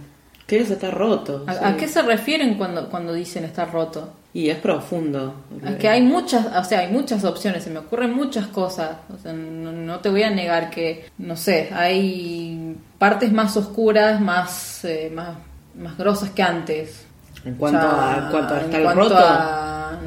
[0.46, 1.44] que es estar roto.
[1.46, 1.60] ¿A, sí.
[1.62, 4.14] a qué se refieren cuando, cuando dicen estar roto?
[4.34, 5.34] Y es profundo.
[5.66, 8.96] Es que hay muchas, o sea, hay muchas opciones, se me ocurren muchas cosas.
[9.14, 14.20] O sea, no, no te voy a negar que, no sé, hay partes más oscuras,
[14.20, 15.36] más, eh, más,
[15.78, 17.04] más grosas que antes.
[17.44, 19.16] En cuanto, O sea, a, en cuanto a en estar cuanto roto.
[19.18, 19.98] a-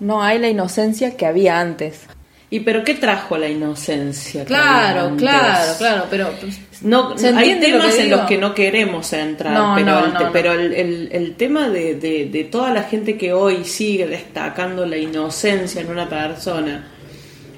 [0.00, 2.02] no hay la inocencia que había antes.
[2.50, 4.44] ¿Y pero qué trajo la inocencia?
[4.44, 5.20] que había Claro, antes?
[5.28, 9.52] claro, claro, pero pues, No, ¿Se hay lo temas en los que no queremos entrar,
[9.52, 12.84] No, pero, no, el, no, pero el, el- el tema de, de- de toda la
[12.84, 16.88] gente que hoy sigue destacando la inocencia en una persona,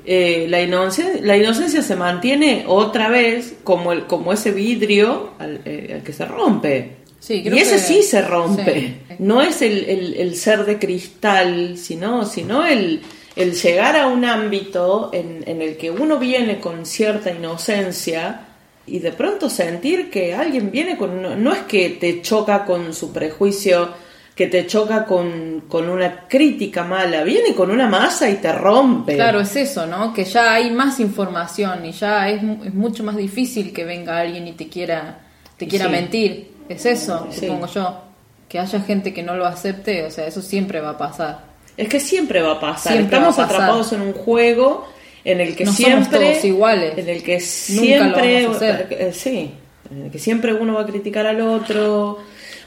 [0.04, 5.61] eh, la, inocencia, la inocencia se mantiene otra vez como, el, como ese vidrio al,
[5.64, 6.96] eh, al que se rompe.
[7.20, 8.74] Sí, y ese que- sí se rompe.
[9.08, 9.14] sí.
[9.20, 13.00] No es el, ser de cristal, sino, sino el,
[13.37, 18.48] el llegar a un ámbito en, en el que uno viene con cierta inocencia
[18.87, 21.42] y de pronto sentir que alguien viene con...
[21.42, 23.90] no es que te choca con su prejuicio,
[24.35, 29.14] que te choca con, con una crítica mala, viene con una masa y te rompe.
[29.14, 30.12] Claro, es eso, ¿no?
[30.12, 34.49] Que ya hay más información y ya es, es mucho más difícil que venga alguien
[34.49, 35.21] y te quiera,
[35.57, 35.90] te quiera Sí.
[35.90, 36.51] mentir.
[36.68, 37.40] Es eso, Sí.
[37.40, 38.01] supongo yo.
[38.49, 41.40] Que haya gente que no lo acepte, o sea, eso siempre va a pasar.
[41.77, 42.92] Es que siempre va a pasar.
[42.95, 43.62] Siempre Estamos va a pasar.
[43.62, 44.87] atrapados en un juego
[45.24, 46.98] en el que No somos siempre todos iguales.
[46.98, 48.87] en el que Nunca siempre lo vamos a hacer.
[48.90, 49.50] eh, sí,
[49.90, 52.18] en el que siempre uno va a criticar al otro.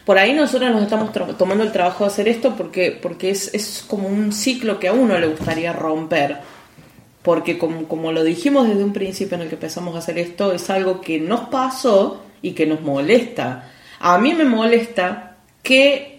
[0.06, 3.84] Por ahí nosotros nos estamos tomando el trabajo de hacer esto porque porque es, es
[3.88, 6.38] como un ciclo que a uno le gustaría romper.
[7.24, 10.54] Porque como, como lo dijimos desde un principio en el que empezamos a hacer esto,
[10.54, 13.72] es algo que nos pasó y que nos molesta.
[14.00, 16.15] A mí me molesta que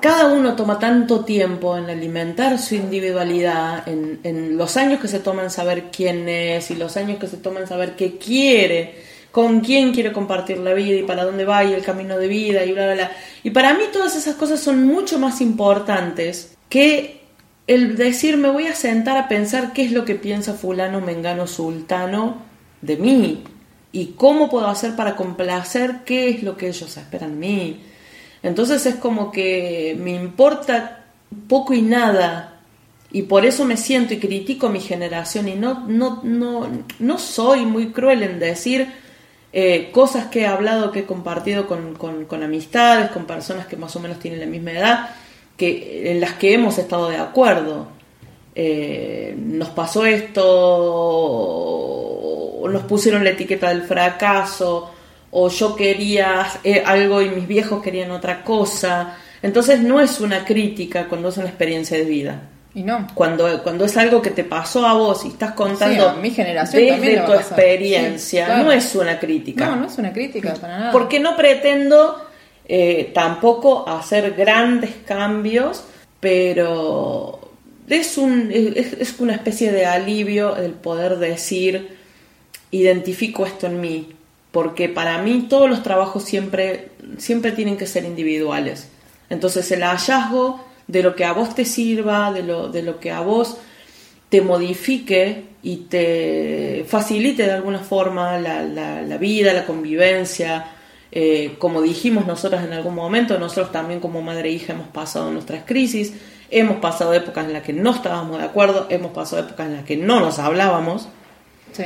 [0.00, 5.42] cada uno toma tanto tiempo en alimentar su individualidad, en, los años que se toma
[5.42, 9.60] en saber quién es y los años que se toma en saber qué quiere, con
[9.60, 12.72] quién quiere compartir la vida y para dónde va y el camino de vida y
[12.72, 13.12] bla, bla, bla.
[13.42, 17.20] Y para mí todas esas cosas son mucho más importantes que
[17.66, 21.46] el decir me voy a sentar a pensar qué es lo que piensa fulano, mengano,
[21.46, 22.42] sultano
[22.80, 23.44] de mí
[23.92, 27.80] y cómo puedo hacer para complacer qué es lo que ellos esperan de mí.
[28.42, 31.04] Entonces es como que me importa
[31.48, 32.60] poco y nada
[33.10, 37.64] y por eso me siento y critico mi generación y no, no, no, no soy
[37.66, 38.86] muy cruel en decir
[39.52, 43.76] eh, cosas que he hablado, que he compartido con, con- con amistades, con personas que
[43.76, 45.10] más o menos tienen la misma edad,
[45.56, 47.88] que, en las que hemos estado de acuerdo.
[48.54, 50.04] Eh, nos pasó
[51.78, 54.90] esto, nos pusieron la etiqueta del fracaso,
[55.30, 59.16] o yo quería eh, algo y mis viejos querían otra cosa.
[59.42, 62.42] Entonces no es una crítica cuando es una experiencia de vida.
[62.74, 63.06] Y no.
[63.14, 66.82] Cuando, cuando es algo que te pasó a vos y estás contando Sí, mi generación
[67.00, 68.64] desde tu experiencia, Sí, claro.
[68.64, 69.66] no es una crítica.
[69.66, 70.92] No, no es una crítica para nada.
[70.92, 72.22] Porque no pretendo
[72.66, 75.84] eh, tampoco hacer grandes cambios,
[76.20, 77.52] pero
[77.88, 81.96] es, un, es, es una especie de alivio el poder decir,
[82.70, 84.08] identifico esto en mí,
[84.58, 88.88] porque para mí todos los trabajos siempre, siempre tienen que ser individuales.
[89.30, 93.12] Entonces el hallazgo de lo que a vos te sirva, de lo, de lo que
[93.12, 93.56] a vos
[94.30, 100.72] te modifique y te facilite de alguna forma la, la- la vida, la convivencia.
[101.12, 105.30] Eh, como dijimos nosotras en algún momento, nosotros también como madre e hija hemos pasado
[105.30, 106.14] nuestras crisis,
[106.50, 109.84] hemos pasado épocas en las que no estábamos de acuerdo, hemos pasado épocas en las
[109.84, 111.06] que no nos hablábamos
[111.72, 111.84] Sí.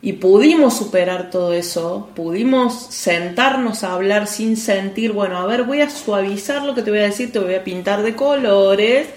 [0.00, 5.80] Y pudimos superar todo eso, pudimos sentarnos a hablar sin sentir, bueno, a ver, voy
[5.80, 9.08] a suavizar lo que te voy a decir, te voy a pintar de colores.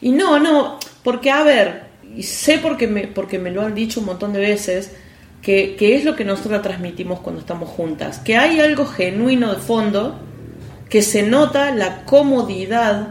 [0.00, 1.84] Y no, no, porque a ver,
[2.16, 4.92] y sé porque me, porque me lo han dicho un montón de veces,
[5.42, 9.60] que, que es lo que nosotros transmitimos cuando estamos juntas, que hay algo genuino de
[9.60, 10.20] fondo,
[10.88, 13.08] que se nota la comodidad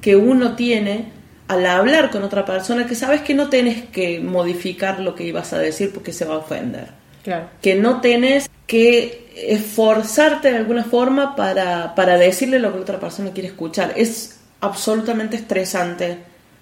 [0.00, 1.15] que uno tiene
[1.48, 5.52] al hablar con otra persona, que sabes que no tenés que modificar lo que ibas
[5.52, 6.88] a decir porque se va a ofender
[7.22, 7.48] Claro.
[7.60, 13.00] que no tenés que esforzarte de alguna forma para, para decirle lo que la otra
[13.00, 13.92] persona quiere escuchar.
[13.96, 16.18] Es absolutamente estresante.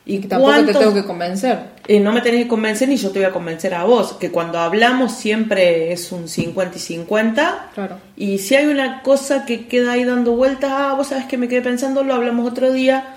[0.06, 1.58] Y que tampoco te tengo que convencer.
[1.88, 4.30] eh, no me tenés que convencer ni yo te voy a convencer a vos, que
[4.30, 7.70] cuando hablamos siempre es un 50 y 50.
[7.74, 7.96] Claro.
[8.14, 11.48] Y si hay una cosa que queda ahí dando vueltas, ah, vos sabes que me
[11.48, 13.16] quedé pensando, lo hablamos otro día,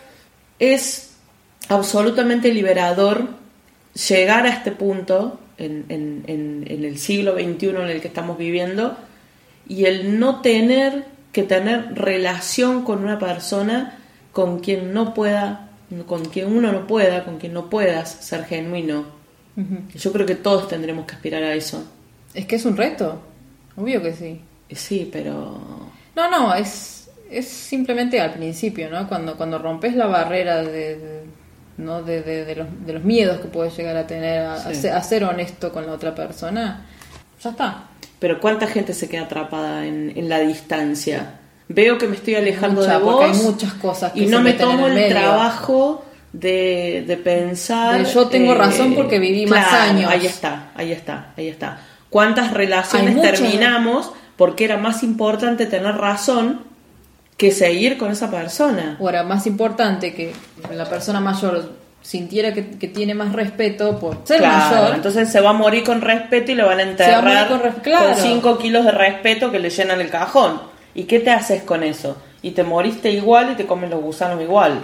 [0.60, 1.10] es
[1.70, 3.28] absolutamente liberador
[4.10, 8.38] llegar a este punto en, en- en- en el siglo XXI en el que estamos
[8.38, 8.98] viviendo
[9.68, 13.98] y el no tener que tener relación con una persona
[14.32, 15.70] con quien no pueda,
[16.06, 19.06] con quien uno no pueda, con quien no puedas ser genuino.
[19.96, 21.84] Yo creo que todos tendremos que aspirar a eso.
[22.36, 23.20] Es que es un reto.
[23.76, 24.42] Obvio que sí.
[24.72, 25.60] Sí, pero
[26.16, 29.08] No, no, es, es simplemente al principio, ¿no?
[29.08, 31.24] Cuando, cuando rompes la barrera de, de-
[31.78, 32.02] ¿no?
[32.04, 35.02] de, de- de los, de los miedos que puedes llegar a tener a, ser, a
[35.04, 36.86] ser honesto con la otra persona,
[37.44, 37.84] ya está.
[38.20, 41.36] Pero ¿cuánta gente se queda atrapada en, en la distancia?
[41.70, 44.54] Veo que me estoy alejando Mucha, de vos hay muchas cosas que y no me
[44.54, 48.04] tomo el trabajo de, de pensar...
[48.04, 50.10] De yo tengo razón porque viví más años.
[50.12, 51.80] Ahí está, ahí está, ahí está.
[52.10, 56.62] ¿Cuántas relaciones terminamos porque era más importante tener razón
[57.38, 58.98] que seguir con esa persona?
[59.00, 60.34] Ahora, más importante que
[60.74, 61.72] la persona mayor
[62.02, 64.96] sintiera que, que tiene más respeto por ser Claro, mayor.
[64.96, 68.16] entonces se va a morir con respeto y le van a enterrar con claro.
[68.16, 70.62] 5 kilos de respeto que le llenan el cajón.
[70.96, 72.18] ¿Y qué te haces con eso?
[72.42, 74.80] Y te moriste igual y te comen los gusanos igual.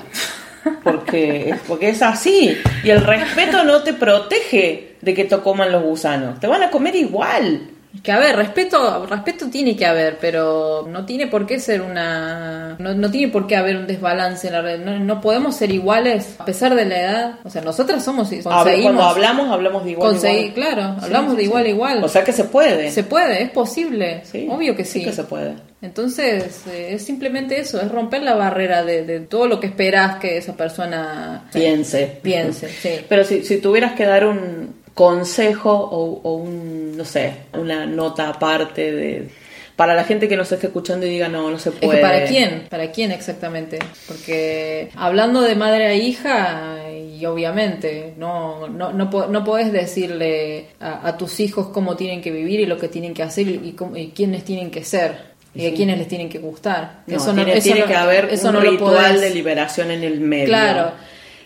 [0.83, 2.57] Porque porque es así.
[2.83, 6.39] Y el respeto no te protege de que te coman los gusanos.
[6.39, 7.61] Te van a comer igual.
[8.01, 12.75] Que a ver, respeto, respeto tiene que haber, pero no tiene por qué ser una.
[12.79, 14.79] No, no tiene por qué haber un desbalance en la red.
[14.79, 17.35] No, no podemos ser iguales a pesar de la edad.
[17.43, 18.83] O sea, nosotras somos A ver, conseguimos.
[18.83, 20.09] cuando hablamos, hablamos de igual.
[20.09, 20.53] a conseguir- igual.
[20.53, 22.03] claro, hablamos sí, de igual a igual.
[22.03, 22.89] O sea que se puede.
[22.89, 24.21] se puede, es posible.
[24.25, 25.03] Sí, Obvio que sí.
[25.03, 25.53] que se puede.
[25.83, 30.15] Entonces, eh, es simplemente eso, es romper la barrera de, de todo lo que esperas
[30.17, 32.19] que esa persona Piense.
[32.23, 32.69] piense.
[32.69, 33.05] Sí.
[33.07, 38.29] Pero si, si tuvieras que dar un consejo o, o un, no sé, una nota
[38.29, 39.29] aparte de
[39.75, 41.97] para la gente que nos esté escuchando y diga no, no se Es puede.
[41.97, 48.67] que para quién, para quién exactamente, porque hablando de madre a hija y obviamente no
[48.67, 52.77] no no, no podés decirle a, a tus hijos cómo tienen que vivir y lo
[52.77, 56.07] que tienen que hacer y, cómo- y quiénes tienen que ser y a quiénes les
[56.07, 57.01] tienen que gustar.
[57.07, 59.21] No, eso tiene, eso tiene no- que haber eso un no lo ritual podés.
[59.21, 60.45] de liberación en el medio.
[60.47, 60.91] Claro.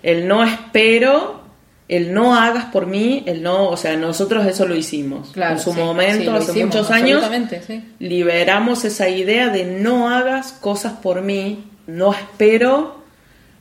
[0.04, 1.42] El no espero,
[1.90, 5.30] el no hagas por mí, el no, o sea, nosotros eso lo hicimos.
[5.32, 7.24] Claro, en su sí, momento, sí, hace hicimos, muchos años,
[7.66, 7.84] sí.
[8.00, 12.98] liberamos esa idea de no hagas cosas por mí, no espero.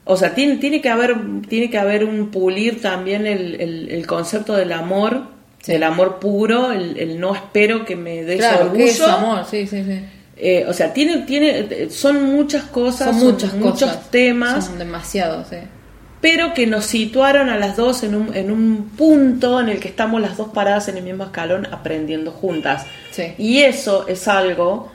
[0.04, 1.16] O sea, tiene, tiene que haber,
[1.48, 5.22] tiene que haber un pulir también el, el- el concepto del amor,
[5.66, 8.84] del amor puro, el, el no espero que me des Claro, orgullo.
[8.84, 9.44] ¿qué es amor?
[9.50, 10.00] Sí, sí, sí.
[10.36, 14.10] Eh, o sea, tiene, tiene, son muchas cosas, Son muchas muchos cosas.
[14.10, 15.56] temas, Son demasiados, sí.
[16.20, 19.88] Pero que nos situaron a las dos en un, en un punto en el que
[19.88, 22.86] estamos las dos paradas en el mismo escalón aprendiendo juntas.
[23.10, 23.34] Sí.
[23.38, 24.90] Y eso es algo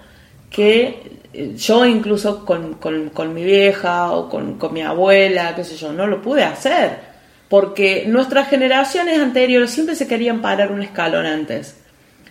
[0.50, 5.64] que eh, yo incluso con, con- con mi vieja o con, con mi abuela, qué
[5.64, 7.12] sé yo, no lo pude hacer.
[7.48, 11.76] Porque nuestras generaciones anteriores siempre se querían parar un escalón antes.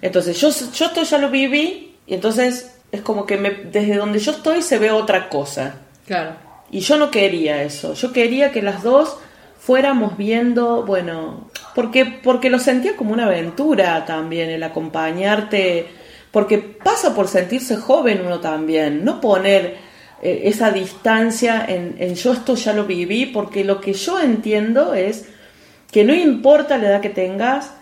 [0.02, 4.18] Entonces yo, yo esto ya lo viví y entonces es como que me- desde donde
[4.18, 5.74] yo estoy se ve otra cosa.
[6.06, 6.32] Claro.
[6.70, 7.94] Y yo no quería eso.
[7.94, 9.16] Yo quería que las dos
[9.58, 15.86] fuéramos viendo, bueno, porque, porque lo sentía como una aventura también, el acompañarte,
[16.30, 19.76] porque pasa por sentirse joven uno también, no poner
[20.22, 24.94] eh, esa distancia en, en yo esto ya lo viví, porque lo que yo entiendo
[24.94, 25.26] es
[25.90, 27.72] que no importa la edad que tengas,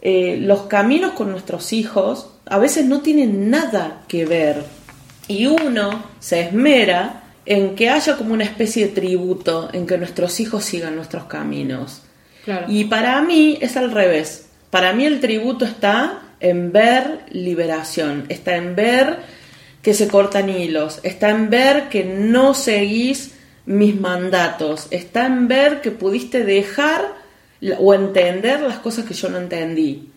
[0.00, 4.64] eh, los caminos con nuestros hijos a veces no tienen nada que ver.
[5.28, 10.38] Y uno se esmera en que haya como una especie de tributo, en que nuestros
[10.40, 12.02] hijos sigan nuestros caminos.
[12.44, 12.66] Claro.
[12.68, 14.46] Y para mí es al revés.
[14.70, 19.18] Para mí el tributo está en ver liberación, está en ver
[19.82, 23.32] que se cortan hilos, está en ver que no seguís
[23.66, 27.14] mis mandatos, está en ver que pudiste dejar
[27.78, 30.08] o entender las cosas que yo no entendí.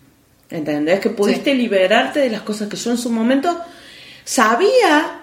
[0.48, 1.00] ¿Entendés?
[1.00, 3.60] Que pudiste liberarte de las cosas que yo en su momento
[4.24, 5.15] sabía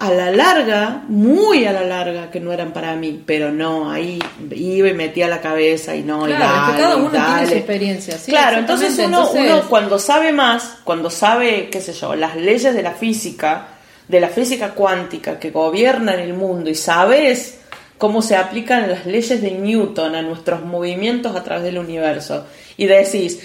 [0.00, 4.20] a la larga, muy a la larga, que no eran para mí, pero no, ahí
[4.54, 7.46] iba y metía la cabeza y no, y Claro, es que cada y uno tiene
[7.46, 11.80] su experiencia, sí, claro, entonces uno, exactamente, uno entonces- cuando sabe más, cuando sabe, qué
[11.80, 13.68] sé yo, las leyes de la física,
[14.06, 17.58] de la física cuántica que gobiernan el mundo y sabes
[17.98, 22.86] cómo se aplican las leyes de Newton a nuestros movimientos a través del universo y
[22.86, 23.40] decís,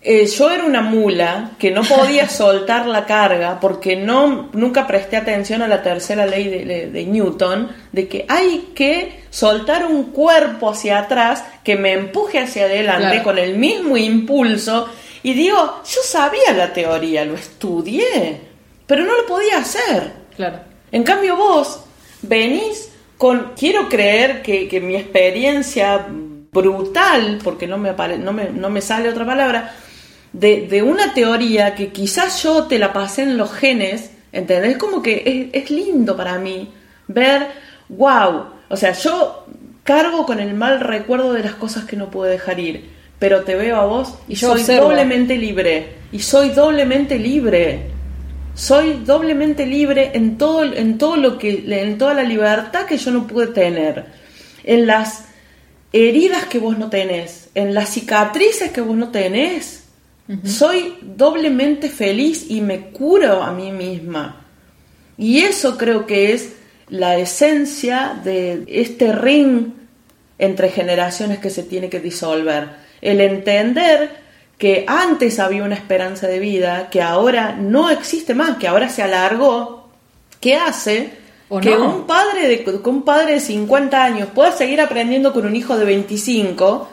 [0.00, 5.16] eh, yo era una mula que no podía soltar la carga porque no nunca presté
[5.16, 10.04] atención a la tercera ley de, de- de Newton de que hay que soltar un
[10.12, 13.22] cuerpo hacia atrás que me empuje hacia adelante Claro.
[13.24, 14.88] con el mismo impulso
[15.24, 18.40] y digo yo sabía la teoría lo estudié
[18.86, 20.60] pero no lo podía hacer Claro.
[20.92, 21.80] en cambio vos
[22.22, 26.06] venís con, quiero creer que, que mi experiencia
[26.52, 29.74] brutal, porque no me, apare- no me, no me sale otra palabra,
[30.32, 34.76] de, de una teoría que quizás yo te la pasé en los genes, ¿entendés?
[34.76, 36.72] Como que es, es lindo para mí
[37.06, 37.48] ver,
[37.88, 39.46] wow, o sea, yo
[39.84, 43.56] cargo con el mal recuerdo de las cosas que no puedo dejar ir, pero te
[43.56, 44.88] veo a vos y yo soy observo.
[44.88, 47.98] doblemente libre, y soy doblemente libre
[48.58, 53.12] soy doblemente libre en todo en todo lo que en toda la libertad que yo
[53.12, 54.06] no pude tener
[54.64, 55.26] en las
[55.92, 59.77] heridas que vos no tenés en las cicatrices que vos no tenés
[60.44, 64.44] soy doblemente feliz y me curo a mí misma.
[65.16, 66.52] Y eso creo que es
[66.88, 69.72] la esencia de este ring
[70.38, 72.68] entre generaciones que se tiene que disolver.
[73.00, 74.10] El entender
[74.58, 79.02] que antes había una esperanza de vida, que ahora no existe más, que ahora se
[79.02, 79.88] alargó,
[80.40, 81.10] ¿qué hace
[81.62, 85.56] que un padre de que un padre de 50 años pueda seguir aprendiendo con un
[85.56, 86.88] hijo de 25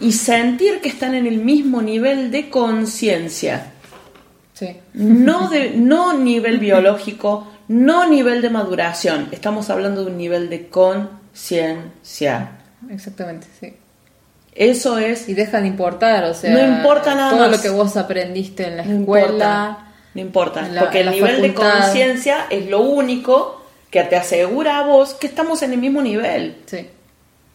[0.00, 3.72] y sentir que están en el mismo nivel de conciencia?
[4.54, 4.76] Sí.
[4.94, 10.68] No de no nivel biológico, no nivel de maduración, estamos hablando de un nivel de
[10.68, 12.50] conciencia.
[12.90, 13.74] Exactamente, sí.
[14.54, 15.28] Eso es.
[15.28, 16.52] Y deja de importar, o sea.
[16.52, 17.50] No importa nada Todo más.
[17.56, 19.26] lo que vos aprendiste en la No escuela.
[19.26, 24.78] importa, no importa, la- porque el nivel de conciencia es lo único que te asegura
[24.78, 26.86] a vos que estamos en el mismo nivel, Sí.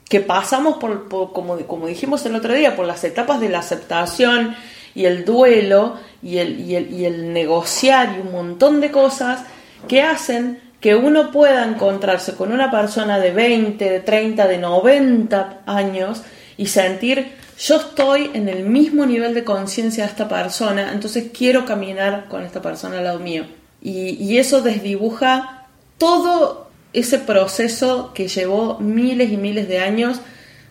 [0.10, 4.56] Que pasamos por, como, como dijimos el otro día, por las etapas de la aceptación
[4.94, 9.42] y el duelo y el, y el, y el negociar y un montón de cosas
[9.88, 15.62] que hacen que uno pueda encontrarse con una persona de 20, de 30, de 90
[15.66, 16.22] años
[16.58, 21.66] y sentir, yo estoy en el mismo nivel de conciencia de esta persona, entonces quiero
[21.66, 23.46] caminar con esta persona al lado mío.
[23.82, 25.66] Y, y eso desdibuja
[25.98, 26.65] todo
[27.00, 30.22] ese proceso que llevó miles y miles de años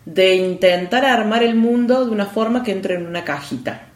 [0.05, 3.87] de intentar armar el mundo de una forma que entre en una cajita.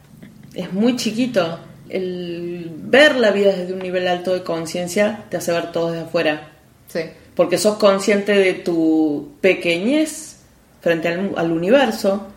[0.54, 1.60] Es muy chiquito.
[1.90, 6.06] El ver la vida desde un nivel alto de conciencia te hace ver todo desde
[6.06, 6.50] afuera
[6.88, 7.02] Sí.
[7.36, 10.38] porque sos consciente de tu pequeñez
[10.82, 12.28] frente al, al universo,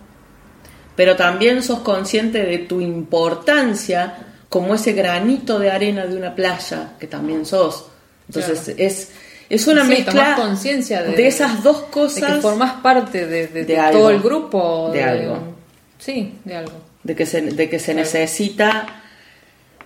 [0.97, 4.15] pero también sos consciente de tu importancia
[4.49, 7.87] como ese granito de arena de una playa, que también sos.
[8.29, 8.75] Entonces Claro.
[8.79, 9.11] es,
[9.55, 13.47] es una Sí, mezcla conciencia de- de esas dos De cosas, que formás parte de,
[13.49, 13.99] de- de de algo.
[14.01, 14.91] todo el grupo.
[14.93, 15.39] De algo.
[15.99, 16.73] Sí, de algo.
[17.05, 18.87] de que se, de que se necesita,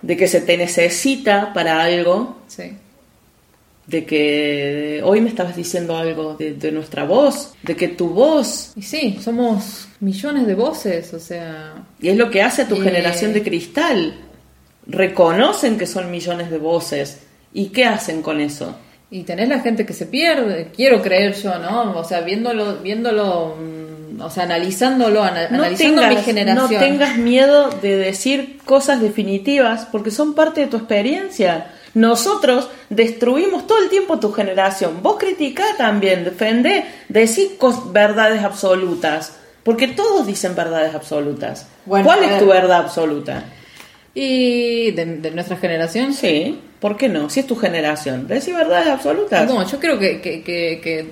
[0.01, 2.73] de que se te necesita para algo, Sí.
[3.87, 8.71] de que hoy me estabas diciendo algo de, de nuestra voz, de que tu voz
[8.75, 11.73] Y sí, somos millones de voces, o sea.
[11.99, 12.81] Y es lo que hace a tu Eh.
[12.81, 14.15] generación de cristal.
[14.85, 17.19] Reconocen que son millones de voces.
[17.53, 18.75] ¿Y qué hacen con eso?
[19.09, 21.97] Y tenés la gente que se pierde, quiero creer yo, ¿no?
[21.97, 26.71] O sea, viéndolo, viéndolo, mm, o sea, analizándolo, ana- No analizando tengas, mi generación.
[26.73, 31.71] no tengas miedo de decir cosas definitivas porque son parte de tu experiencia.
[31.93, 35.01] Nosotros destruimos todo el tiempo tu generación.
[35.01, 37.51] Vos criticá también, defendé, decís
[37.91, 39.33] verdades absolutas.
[39.63, 41.67] Porque todos dicen verdades absolutas.
[41.85, 43.43] Bueno, ¿Cuál es tu verdad absoluta?
[44.19, 47.29] Y de, de nuestra generación, Sí, ¿por qué no?
[47.29, 49.47] Si es tu generación, decís verdades absolutas.
[49.47, 51.05] No, yo creo que, que, que, que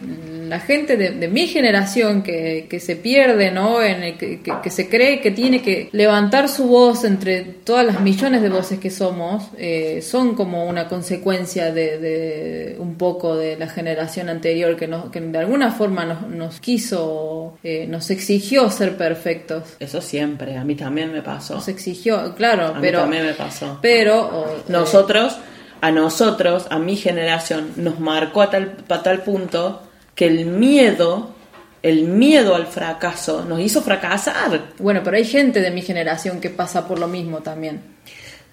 [0.50, 3.82] la gente de, de mi generación que, que se pierde, ¿no?
[3.82, 7.86] En el que, que- que se cree que tiene que levantar su voz entre todas
[7.86, 13.36] las millones de voces que somos, eh, son como una consecuencia de, de un poco
[13.36, 18.10] de la generación anterior que, nos, que de alguna forma nos, nos quiso, eh, nos
[18.10, 19.64] exigió ser perfectos.
[19.80, 21.56] Eso siempre, a mí también me pasó.
[21.56, 23.00] Nos exigió, claro, A mí pero...
[23.02, 23.80] también me pasó.
[23.82, 24.26] Pero...
[24.28, 25.38] o- eh, Nosotros,
[25.82, 29.82] a nosotros, a mi generación, nos marcó a tal, a tal punto
[30.16, 31.36] que el miedo,
[31.84, 34.70] el miedo al fracaso, nos hizo fracasar.
[34.80, 37.82] bueno, pero hay gente de mi generación que pasa por lo mismo también.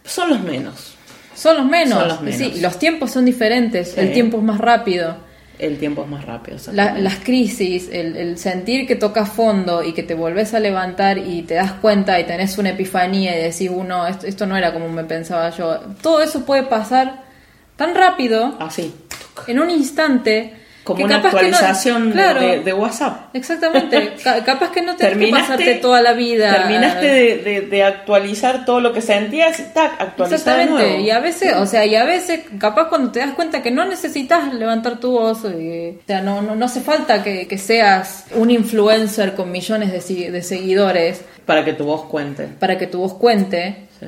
[0.04, 0.94] Son los menos.
[1.34, 1.98] Son los menos.
[1.98, 2.38] Son los menos.
[2.38, 3.92] Sí, los tiempos son diferentes.
[3.92, 4.00] Sí.
[4.00, 5.16] El tiempo es más rápido.
[5.58, 6.58] El tiempo es más rápido.
[6.72, 11.18] La- las crisis, el, el sentir que tocas fondo y que te volvés a levantar
[11.18, 14.72] y te das cuenta y tenés una epifanía y decís, uno, esto, esto no era
[14.72, 15.78] como me pensaba yo.
[16.02, 17.22] Todo eso puede pasar
[17.76, 18.92] tan rápido, Así,
[19.46, 20.54] en un instante.
[20.85, 23.35] Como que una no- actualización de- claro, de, de WhatsApp.
[23.35, 24.14] Exactamente.
[24.24, 26.55] Ca- capaz que no que Terminaste- pasarte toda la vida.
[26.57, 31.05] Terminaste de, de- de actualizar todo lo que sentías y tac, actualizar de Exactamente, nuevo.
[31.05, 33.85] y a veces, o sea, y a veces, capaz cuando te das cuenta que no
[33.85, 38.26] necesitas levantar tu voz, eh, o sea, no, no, no hace falta que, que seas
[38.35, 42.49] un influencer con millones de, de seguidores Para que tu voz cuente.
[42.59, 44.07] para que tu voz cuente, Sí.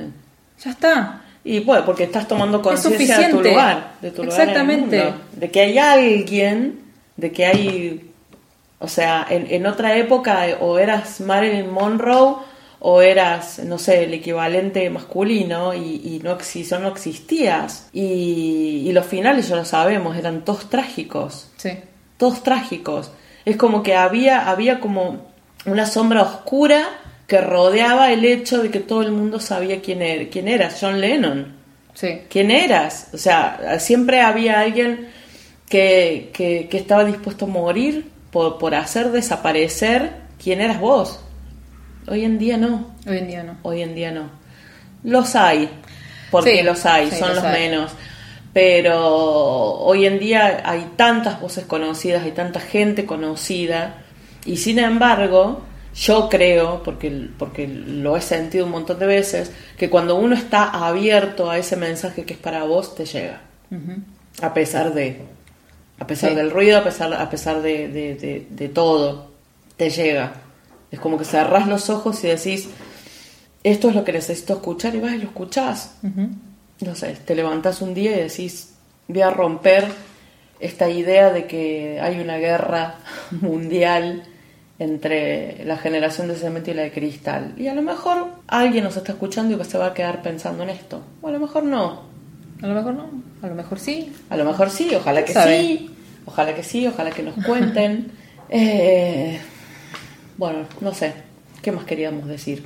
[0.63, 1.21] ya está.
[1.45, 5.03] Y bueno, porque estás tomando conciencia de tu lugar, de tu lugar en el Exactamente.
[5.03, 5.21] mundo.
[5.33, 6.79] de que hay alguien,
[7.15, 8.11] de que hay,
[8.79, 12.37] o sea, en, en otra época o eras Marilyn Monroe
[12.79, 17.89] o eras, no sé, el equivalente masculino y, y no, exi- no existías.
[17.93, 21.71] Y, y los finales ya lo sabemos, eran todos trágicos Sí,
[22.17, 23.11] todos trágicos.
[23.45, 25.27] Es como que había, había como
[25.67, 26.87] una sombra oscura
[27.27, 31.01] que rodeaba el hecho de que todo el mundo sabía quién, era, quién eras, John
[31.01, 31.55] Lennon.
[31.93, 33.09] sí, ¿Quién eras?
[33.13, 35.07] O sea, siempre había alguien
[35.69, 40.11] que, que, que estaba dispuesto a morir por, por hacer desaparecer
[40.41, 41.19] quién eras vos.
[42.07, 42.95] Hoy en día no.
[43.07, 43.57] hoy en día no.
[43.63, 44.29] Hoy en día no.
[45.03, 45.69] Los hay,
[46.29, 47.61] porque Sí, los hay, sí, son los los hay.
[47.69, 47.91] menos.
[48.53, 48.97] Pero
[49.79, 53.97] hoy en día hay tantas voces conocidas, hay tanta gente conocida,
[54.45, 55.63] Y sin embargo,
[55.95, 60.69] yo creo, porque, porque lo he sentido un montón de veces, que cuando uno está
[60.85, 63.41] abierto a ese mensaje que es para vos, te llega.
[64.41, 65.21] A pesar de.
[65.97, 67.87] A pesar del ruido, a pesar, a pesar de,
[68.49, 69.31] de, todo,
[69.77, 70.33] te llega.
[70.91, 72.67] Es como que cerrás los ojos y decís,
[73.63, 75.95] esto es lo que necesito escuchar y vas y lo escuchás.
[76.81, 78.73] No sé, te levantás un día y decís,
[79.07, 79.87] voy a romper
[80.59, 82.95] esta idea de que hay una guerra
[83.31, 84.23] mundial
[84.77, 87.53] entre la generación de cemento y la de cristal.
[87.57, 90.69] Y a lo mejor alguien nos está escuchando y se va a quedar pensando en
[90.69, 91.01] esto.
[91.21, 92.03] O a lo mejor no.
[92.61, 93.09] A lo mejor no.
[93.41, 94.11] A lo mejor sí.
[94.29, 94.93] A lo mejor sí.
[94.95, 95.89] Ojalá que sí.
[96.25, 96.87] Ojalá que sí.
[96.87, 98.11] Ojalá que nos cuenten.
[98.47, 99.39] Eh,
[100.37, 101.13] bueno, no sé.
[101.63, 102.63] ¿Qué más queríamos decir?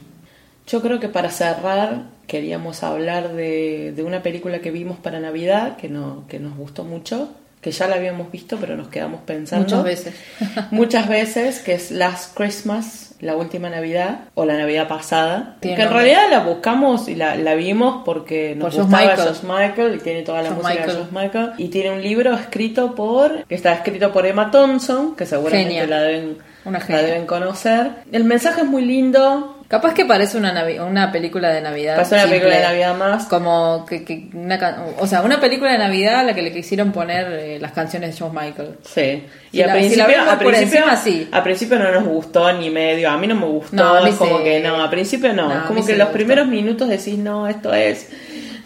[0.68, 5.78] Yo creo que para cerrar queríamos hablar de, de una película que vimos para Navidad
[5.78, 7.30] que, no, que nos gustó mucho
[7.62, 9.66] que ya la habíamos visto, pero nos quedamos pensando.
[9.66, 10.14] Muchas veces.
[10.72, 15.58] muchas veces, que es Last Christmas, la última Navidad, o la Navidad pasada.
[15.62, 20.00] Que en realidad la buscamos y la, la vimos porque nos gustaba Josh Michael y
[20.00, 21.52] tiene toda la música de Josh Michael.
[21.58, 26.02] Y tiene un libro escrito por, que está escrito por Emma Thompson, que seguramente la
[26.02, 27.92] deben, la deben conocer.
[28.12, 31.96] El mensaje es muy lindo, Capaz que parece una, una película de Navidad.
[31.96, 33.28] Parece una película de Navidad más.
[33.28, 37.28] Como que, una, o sea, una película de Navidad a la que le quisieron poner
[37.34, 38.78] eh, las canciones de George Michael.
[38.82, 39.26] Sí.
[39.52, 40.86] Y a, principio, a, principio,
[41.32, 43.12] a principio no nos gustó ni medio.
[43.12, 44.08] A mí no me gustó.
[44.08, 45.68] es como que no, a principio no.
[45.68, 48.10] como que los primeros minutos decís, no, esto es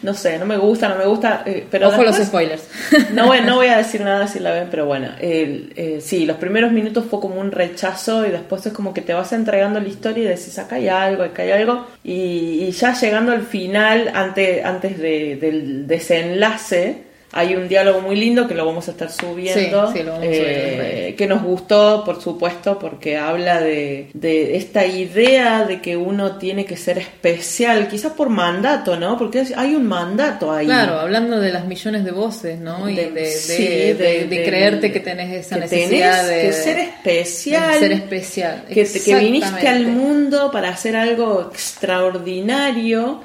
[0.03, 1.43] no sé, no me gusta, no me gusta.
[1.45, 2.67] Eh, pero Ojo los spoilers.
[3.13, 5.09] No voy, no voy a decir nada si la ven, pero bueno.
[5.19, 9.13] Eh, sí, los primeros minutos fue como un rechazo y después es como que te
[9.13, 11.87] vas entregando la historia y decís, acá hay algo, acá hay algo.
[12.03, 18.53] Y, ya llegando al final, antes, antes del desenlace hay un diálogo muy lindo que
[18.53, 24.11] lo vamos a estar subiendo, eh, que nos gustó, por supuesto, porque habla de,
[24.55, 29.17] esta idea de que uno tiene que ser especial, quizás por mandato, ¿no?
[29.17, 30.67] Porque hay un mandato ahí.
[30.67, 32.87] Claro, hablando de las millones de voces, ¿no?
[32.87, 37.79] Y de, creerte que tenés esa necesidad de, ser especial.
[37.79, 38.65] ser especial.
[38.67, 43.21] Que, que viniste al mundo para hacer algo extraordinario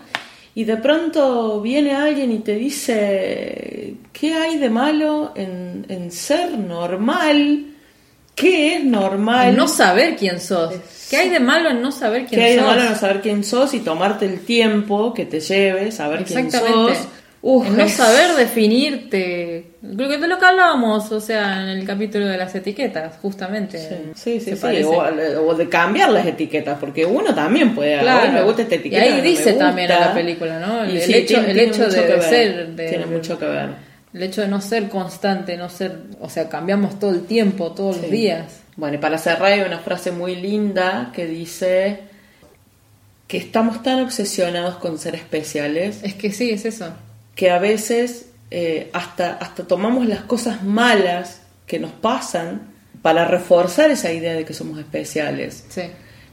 [0.58, 7.66] y de pronto viene alguien y te dice, ¿qué hay de malo en, ser normal?
[8.34, 9.50] ¿Qué es normal?
[9.50, 10.74] En no saber quién sos.
[11.08, 12.38] ¿Qué hay de malo en no saber quién sos?
[12.40, 15.38] ¿Qué hay de malo en no saber quién sos y tomarte el tiempo que te
[15.38, 16.98] lleve, saber quién sos?
[17.40, 19.67] en no saber definirte.
[19.80, 23.78] Creo que de lo que hablábamos, o sea, en el capítulo de las etiquetas, justamente.
[24.14, 24.82] Sí, sí, sí.
[24.84, 28.00] O, de cambiar las etiquetas, porque uno también puede.
[28.00, 28.32] Claro.
[28.32, 29.06] me gusta esta etiqueta.
[29.06, 30.82] Y ahí dice también en la película, ¿no?
[30.82, 32.74] El, hecho, el hecho de, ser.
[32.74, 33.68] tiene mucho que ver.
[34.12, 35.96] El hecho de no ser constante, no ser.
[36.20, 38.60] O sea, cambiamos todo el tiempo, todos los días.
[38.74, 42.00] Bueno, y para cerrar hay una frase muy linda que dice
[43.28, 46.00] que estamos tan obsesionados con ser especiales.
[46.02, 46.92] Es que sí, es eso
[47.38, 52.62] que a veces eh, hasta, hasta tomamos las cosas malas que nos pasan
[53.02, 55.64] para reforzar esa idea de que somos especiales.
[55.68, 55.82] Sí.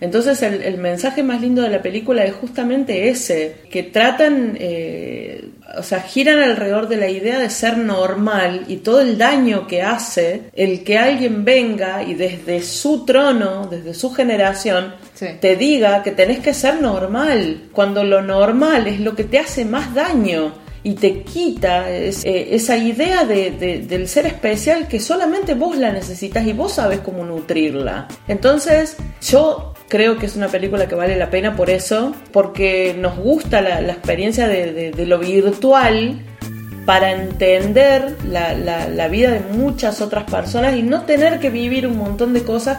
[0.01, 5.83] Entonces el, mensaje más lindo de la película es justamente ese, que tratan, eh, o
[5.83, 10.49] sea, giran alrededor de la idea de ser normal y todo el daño que hace
[10.53, 14.95] el que alguien venga y desde su trono, desde su generación,
[15.39, 19.63] te diga que tenés que ser normal, cuando lo normal es lo que te hace
[19.63, 22.13] más daño y te quita eh,
[22.51, 27.25] esa idea de, del ser especial que solamente vos la necesitas y vos sabes cómo
[27.25, 28.07] nutrirla.
[28.27, 33.17] Entonces, yo creo que es una película que vale la pena por eso, porque nos
[33.17, 36.19] gusta la, experiencia de, lo virtual
[36.85, 41.97] para entender la, la, vida de muchas otras personas y no tener que vivir un
[41.97, 42.77] montón de cosas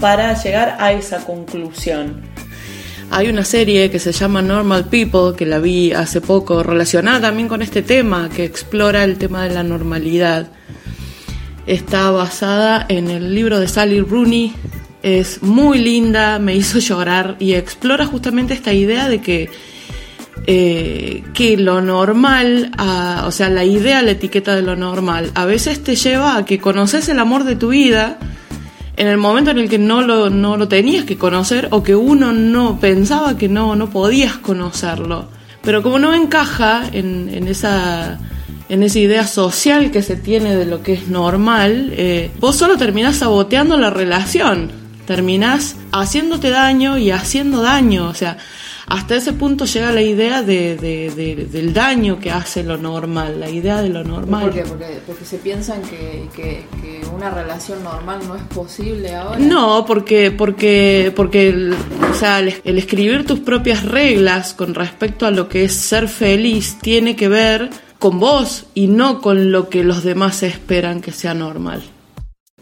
[0.00, 2.29] para llegar a esa conclusión.
[3.12, 7.48] Hay una serie que se llama Normal People, que la vi hace poco, relacionada también
[7.48, 10.52] con este tema, que explora el tema de la normalidad.
[11.66, 14.52] Está basada en el libro de Sally Rooney,
[15.02, 19.50] es muy linda, me hizo llorar y explora justamente esta idea de que,
[20.46, 22.70] eh, que lo normal,
[23.26, 26.60] o sea, la idea, la etiqueta de lo normal, a veces te lleva a que
[26.60, 28.18] conoces el amor de tu vida,
[29.00, 31.96] en el momento en el que no lo, no lo tenías que conocer o que
[31.96, 35.26] uno no pensaba que no, no podías conocerlo.
[35.62, 38.18] Pero como no encaja en, en esa
[38.68, 42.76] en esa idea social que se tiene de lo que es normal, eh, vos solo
[42.76, 44.70] terminás saboteando la relación,
[45.06, 48.36] terminás haciéndote daño y haciendo daño, o sea,
[48.90, 53.40] hasta ese punto llega la idea de, de- de- del daño que hace lo normal,
[53.40, 54.42] la idea de lo normal.
[54.42, 54.62] ¿Por qué?
[54.62, 59.38] Porque, porque se piensan que, que- que una relación normal no es posible ahora.
[59.38, 65.24] No, porque, porque, porque el, o sea, el, el escribir tus propias reglas con respecto
[65.26, 69.68] a lo que es ser feliz tiene que ver con vos y no con lo
[69.68, 71.82] que los demás esperan que sea normal.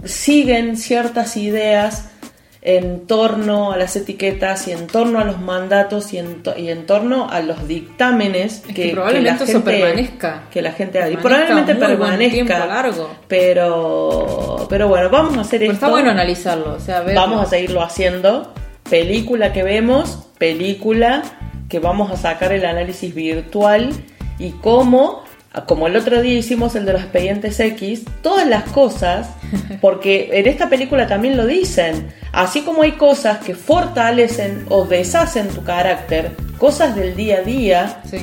[0.05, 2.11] Siguen ciertas ideas
[2.61, 6.71] en torno a las etiquetas y en torno a los mandatos y en, to- y
[6.71, 10.43] en torno a los dictámenes Es que probablemente la eso permanezca.
[10.51, 11.11] que la gente haga.
[11.11, 13.11] y Permanezca probablemente permanezca largo.
[13.29, 17.03] pero pero bueno vamos a hacer Pero esto está bueno analizarlo, o sea.
[17.03, 18.53] Vamos a seguirlo haciendo.
[18.91, 21.23] Película que vemos, película
[21.69, 23.91] que vamos a sacar el análisis virtual
[24.39, 25.23] y cómo,
[25.67, 29.29] como el otro día hicimos el de los expedientes X, todas las cosas,
[29.81, 35.49] porque en esta película también lo dicen, así como hay cosas que fortalecen o deshacen
[35.49, 38.19] tu carácter, cosas del día a día, Sí.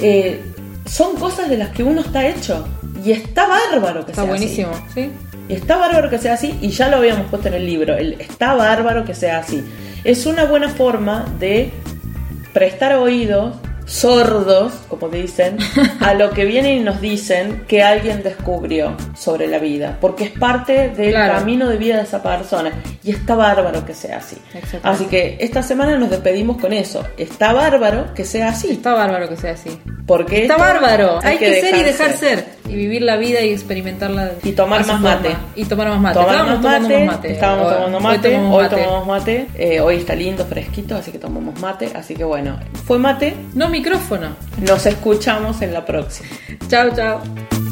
[0.00, 0.40] eh,
[0.86, 2.66] son cosas de las que uno está hecho.
[3.04, 4.40] Y está bárbaro que Está sea así.
[4.40, 5.10] buenísimo, ¿sí?
[5.48, 8.20] Y está bárbaro que sea así, y ya lo habíamos puesto en el libro, el
[8.20, 9.62] está bárbaro que sea así.
[10.04, 11.70] Es una buena forma de
[12.52, 13.54] prestar oídos
[13.90, 15.58] sordos, como dicen,
[16.00, 20.30] a lo que vienen y nos dicen que alguien descubrió sobre la vida, porque es
[20.30, 21.34] parte del Claro.
[21.34, 22.70] camino de vida de esa persona,
[23.02, 24.36] y está bárbaro que sea así.
[24.84, 29.28] Así que esta semana nos despedimos con eso, está bárbaro que sea así, Está bárbaro
[29.28, 29.76] que sea así.
[30.06, 31.18] porque Está bárbaro.
[31.22, 32.60] Hay, que, ser y dejar ser.
[32.68, 34.30] Y vivir la vida y experimentarla.
[34.44, 35.16] Y tomar más forma.
[35.16, 35.36] mate.
[35.56, 36.14] Y tomar más mate.
[36.20, 37.32] Tomar Estábamos más tomando mate, mate.
[37.32, 38.82] estábamos Hoy- tomando mate, hoy tomamos mate.
[38.84, 42.98] tomamos mate, eh, hoy está lindo, fresquito, así que tomamos mate, así que bueno, fue
[42.98, 44.36] mate, No micrófono.
[44.58, 46.28] nos escuchamos en la próxima.
[46.68, 47.69] Chao, chao.